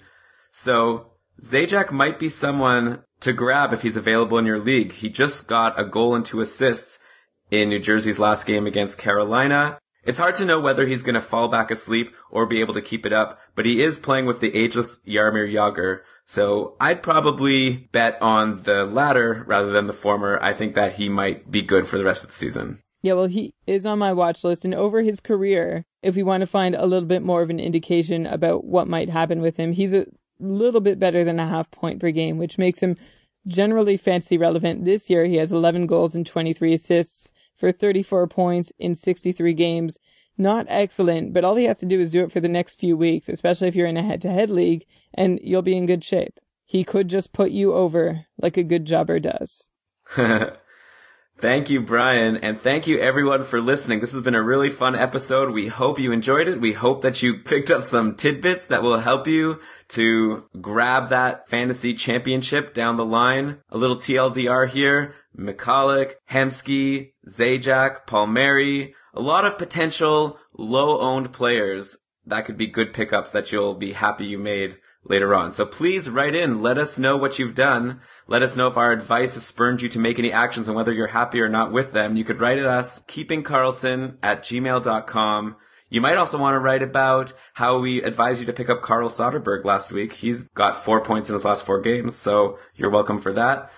So, 0.52 1.12
Zajac 1.41 1.91
might 1.91 2.19
be 2.19 2.30
someone 2.30 3.04
to 3.22 3.34
grab 3.34 3.74
if 3.74 3.82
he's 3.82 3.98
available 3.98 4.38
in 4.38 4.45
your 4.45 4.60
league. 4.60 4.93
He 4.93 5.10
just 5.10 5.48
got 5.48 5.80
a 5.80 5.84
goal 5.84 6.15
and 6.15 6.26
two 6.26 6.41
assists 6.41 7.00
in 7.52 7.69
New 7.69 7.80
Jersey's 7.80 8.19
last 8.19 8.45
game 8.45 8.67
against 8.67 8.98
Carolina. 8.98 9.80
It's 10.04 10.18
hard 10.18 10.36
to 10.36 10.46
know 10.46 10.60
whether 10.60 10.86
he's 10.86 11.04
going 11.04 11.16
to 11.16 11.22
fall 11.22 11.50
back 11.50 11.72
asleep 11.72 12.16
or 12.32 12.46
be 12.46 12.62
able 12.62 12.74
to 12.74 12.82
keep 12.82 13.06
it 13.06 13.14
up, 13.14 13.40
but 13.56 13.66
he 13.66 13.84
is 13.84 14.00
playing 14.00 14.26
with 14.26 14.40
the 14.40 14.56
ageless 14.56 15.00
Jaromir 15.00 15.52
Jagr, 15.52 16.02
so 16.26 16.76
I'd 16.80 17.04
probably 17.04 17.90
bet 17.92 18.22
on 18.22 18.64
the 18.64 18.86
latter 18.86 19.44
rather 19.48 19.72
than 19.72 19.88
the 19.88 19.94
former. 19.94 20.40
I 20.42 20.54
think 20.54 20.76
that 20.76 20.94
he 20.94 21.10
might 21.10 21.52
be 21.52 21.62
good 21.62 21.88
for 21.88 21.98
the 21.98 22.06
rest 22.06 22.24
of 22.24 22.30
the 22.30 22.36
season. 22.36 22.82
Yeah, 23.02 23.14
well, 23.14 23.28
he 23.28 23.54
is 23.66 23.86
on 23.86 24.00
my 24.00 24.14
watch 24.14 24.44
list, 24.44 24.66
and 24.66 24.76
over 24.76 25.02
his 25.02 25.20
career, 25.20 25.86
if 26.02 26.16
we 26.16 26.24
want 26.24 26.42
to 26.42 26.48
find 26.48 26.76
a 26.76 26.86
little 26.86 27.08
bit 27.08 27.24
more 27.24 27.42
of 27.42 27.50
an 27.50 27.60
indication 27.60 28.26
about 28.26 28.66
what 28.66 28.88
might 28.88 29.10
happen 29.10 29.42
with 29.42 29.58
him, 29.58 29.74
he's 29.74 29.94
a 29.94 30.06
little 30.40 30.82
bit 30.82 31.00
better 31.00 31.24
than 31.24 31.40
a 31.40 31.48
half 31.48 31.72
point 31.72 32.00
per 32.00 32.12
game, 32.12 32.38
which 32.38 32.58
makes 32.58 32.80
him 32.80 32.96
generally 33.48 33.98
fantasy 33.98 34.38
relevant. 34.38 34.86
This 34.86 35.10
year, 35.10 35.26
he 35.26 35.38
has 35.38 35.52
11 35.52 35.88
goals 35.88 36.16
and 36.16 36.26
23 36.26 36.74
assists 36.74 37.32
for 37.60 37.72
34 37.72 38.28
points 38.28 38.72
in 38.80 38.95
63 38.95 39.54
games. 39.54 39.98
Not 40.38 40.65
excellent, 40.69 41.34
but 41.34 41.43
all 41.43 41.58
he 41.58 41.65
has 41.65 41.80
to 41.80 41.86
do 41.86 42.00
is 42.00 42.12
do 42.12 42.24
it 42.24 42.32
for 42.32 42.39
the 42.39 42.48
next 42.48 42.80
few 42.80 42.95
weeks, 42.95 43.28
especially 43.28 43.67
if 43.67 43.76
you're 43.76 43.88
in 43.88 43.98
a 43.98 44.04
head 44.04 44.22
to 44.22 44.32
head 44.32 44.50
league, 44.50 44.86
and 45.13 45.38
you'll 45.43 45.62
be 45.62 45.76
in 45.76 45.86
good 45.86 46.04
shape. 46.04 46.39
He 46.63 46.86
could 46.86 47.10
just 47.10 47.34
put 47.34 47.52
you 47.52 47.74
over 47.74 48.26
like 48.38 48.56
a 48.56 48.63
good 48.63 48.86
jobber 48.86 49.19
does. 49.19 49.67
Thank 51.39 51.69
you, 51.69 51.80
Brian, 51.80 52.36
and 52.36 52.60
thank 52.60 52.86
you 52.86 53.00
everyone 53.00 53.43
for 53.43 53.62
listening. 53.62 54.02
This 54.02 54.12
has 54.12 54.22
been 54.22 54.36
a 54.36 54.43
really 54.43 54.69
fun 54.69 54.93
episode. 54.93 55.52
We 55.52 55.67
hope 55.67 55.98
you 55.98 56.12
enjoyed 56.12 56.50
it. 56.50 56.60
We 56.60 56.74
hope 56.74 57.02
that 57.04 57.24
you 57.24 57.38
picked 57.45 57.72
up 57.72 57.82
some 57.82 58.15
tidbits 58.15 58.65
that 58.65 58.84
will 58.84 59.00
help 59.00 59.26
you 59.26 59.62
to 59.89 60.43
grab 60.60 61.10
that 61.10 61.48
fantasy 61.48 61.93
championship 61.93 62.74
down 62.74 62.98
the 62.98 63.06
line. 63.06 63.60
A 63.69 63.78
little 63.78 63.95
TLDR 63.95 64.67
here. 64.67 65.13
Michalek, 65.38 66.15
Hemsky, 66.30 67.13
Zajac, 67.30 68.06
Palmieri, 68.06 68.94
a 69.13 69.22
lot 69.22 69.46
of 69.46 69.58
potential 69.58 70.38
low 70.58 71.00
owned 71.00 71.32
players 71.32 71.98
that 72.30 72.46
could 72.46 72.58
be 72.58 72.68
good 72.68 72.94
pickups 72.94 73.32
that 73.32 73.52
you'll 73.52 73.76
be 73.76 73.94
happy 73.94 74.26
you 74.26 74.38
made 74.38 74.78
later 75.04 75.34
on. 75.34 75.52
So 75.54 75.65
please 75.65 76.10
write 76.10 76.36
in. 76.36 76.62
Let 76.62 76.78
us 76.78 77.00
know 77.00 77.18
what 77.18 77.39
you've 77.39 77.56
done. 77.56 78.02
Let 78.28 78.44
us 78.44 78.56
know 78.56 78.68
if 78.68 78.78
our 78.78 78.92
advice 78.92 79.34
has 79.34 79.46
spurned 79.46 79.82
you 79.82 79.89
to 79.89 80.00
make 80.00 80.20
any 80.20 80.32
actions 80.32 80.68
and 80.68 80.76
whether 80.76 80.94
you're 80.94 81.08
happy 81.08 81.42
or 81.42 81.50
not 81.50 81.72
with 81.72 81.94
them. 81.94 82.15
You 82.15 82.24
could 82.24 82.39
write 82.39 82.60
at 82.60 82.65
us, 82.65 83.02
keepingkarlsson 83.02 84.18
at 84.22 84.44
gmail.com. 84.44 85.56
You 85.92 86.02
might 86.02 86.18
also 86.18 86.38
want 86.38 86.54
to 86.54 86.60
write 86.60 86.84
about 86.84 87.34
how 87.54 87.80
we 87.80 88.04
advised 88.04 88.42
you 88.42 88.46
to 88.46 88.54
pick 88.54 88.70
up 88.70 88.84
Carl 88.84 89.10
Soderberg 89.10 89.65
last 89.65 89.92
week. 89.92 90.13
He's 90.13 90.44
got 90.44 90.84
four 90.84 91.02
points 91.02 91.30
in 91.30 91.34
his 91.34 91.46
last 91.46 91.65
four 91.65 91.82
games, 91.82 92.15
so 92.15 92.60
you're 92.76 92.92
welcome 92.92 93.20
for 93.20 93.34
that. 93.34 93.72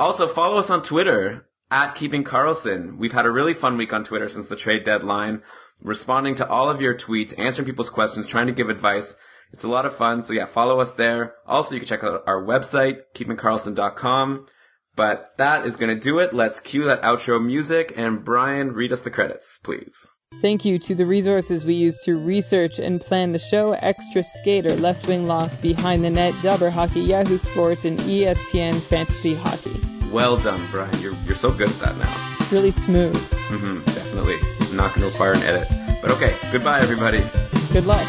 Also, 0.00 0.26
follow 0.26 0.56
us 0.56 0.68
on 0.68 0.82
Twitter 0.82 1.46
at 1.72 1.94
Keeping 1.94 2.22
Karlsson. 2.22 2.98
We've 2.98 3.12
had 3.12 3.24
a 3.24 3.30
really 3.30 3.54
fun 3.54 3.78
week 3.78 3.94
on 3.94 4.04
Twitter 4.04 4.28
since 4.28 4.46
the 4.46 4.56
trade 4.56 4.84
deadline, 4.84 5.42
responding 5.80 6.34
to 6.36 6.46
all 6.46 6.68
of 6.68 6.82
your 6.82 6.94
tweets, 6.94 7.34
answering 7.38 7.66
people's 7.66 7.88
questions, 7.88 8.26
trying 8.26 8.46
to 8.46 8.52
give 8.52 8.68
advice. 8.68 9.16
It's 9.52 9.64
a 9.64 9.68
lot 9.68 9.86
of 9.86 9.96
fun. 9.96 10.22
So 10.22 10.34
yeah, 10.34 10.44
follow 10.44 10.80
us 10.80 10.92
there. 10.92 11.34
Also, 11.46 11.74
you 11.74 11.80
can 11.80 11.88
check 11.88 12.04
out 12.04 12.22
our 12.26 12.44
website, 12.44 12.98
keepingkarlsson.com. 13.14 14.46
But 14.94 15.32
that 15.38 15.64
is 15.64 15.76
going 15.76 15.94
to 15.94 15.98
do 15.98 16.18
it. 16.18 16.34
Let's 16.34 16.60
cue 16.60 16.84
that 16.84 17.00
outro 17.00 17.42
music 17.42 17.94
and 17.96 18.22
Brian, 18.22 18.72
read 18.74 18.92
us 18.92 19.00
the 19.00 19.10
credits, 19.10 19.58
please. 19.58 20.10
Thank 20.42 20.66
you 20.66 20.78
to 20.80 20.94
the 20.94 21.06
resources 21.06 21.64
we 21.64 21.74
use 21.74 21.98
to 22.04 22.16
research 22.16 22.78
and 22.78 23.00
plan 23.00 23.32
the 23.32 23.38
show 23.38 23.72
Extra 23.72 24.22
Skater, 24.22 24.74
Left 24.76 25.06
Wing 25.06 25.26
Lock, 25.26 25.50
Behind 25.62 26.04
the 26.04 26.10
Net, 26.10 26.34
Dobber 26.42 26.68
Hockey, 26.68 27.00
Yahoo 27.00 27.38
Sports, 27.38 27.86
and 27.86 27.98
ESPN 28.00 28.80
Fantasy 28.82 29.34
Hockey. 29.34 29.91
Well 30.12 30.36
done, 30.36 30.66
Brian. 30.70 31.00
You're, 31.00 31.14
you're 31.24 31.34
so 31.34 31.50
good 31.50 31.70
at 31.70 31.80
that 31.80 31.96
now. 31.96 32.46
Really 32.50 32.70
smooth. 32.70 33.16
Mm-hmm, 33.16 33.82
definitely. 33.94 34.36
Not 34.76 34.94
going 34.94 35.00
to 35.00 35.06
require 35.06 35.32
an 35.32 35.42
edit. 35.42 35.68
But 36.02 36.10
okay, 36.10 36.36
goodbye, 36.52 36.80
everybody. 36.80 37.24
Good 37.72 37.86
luck. 37.86 38.06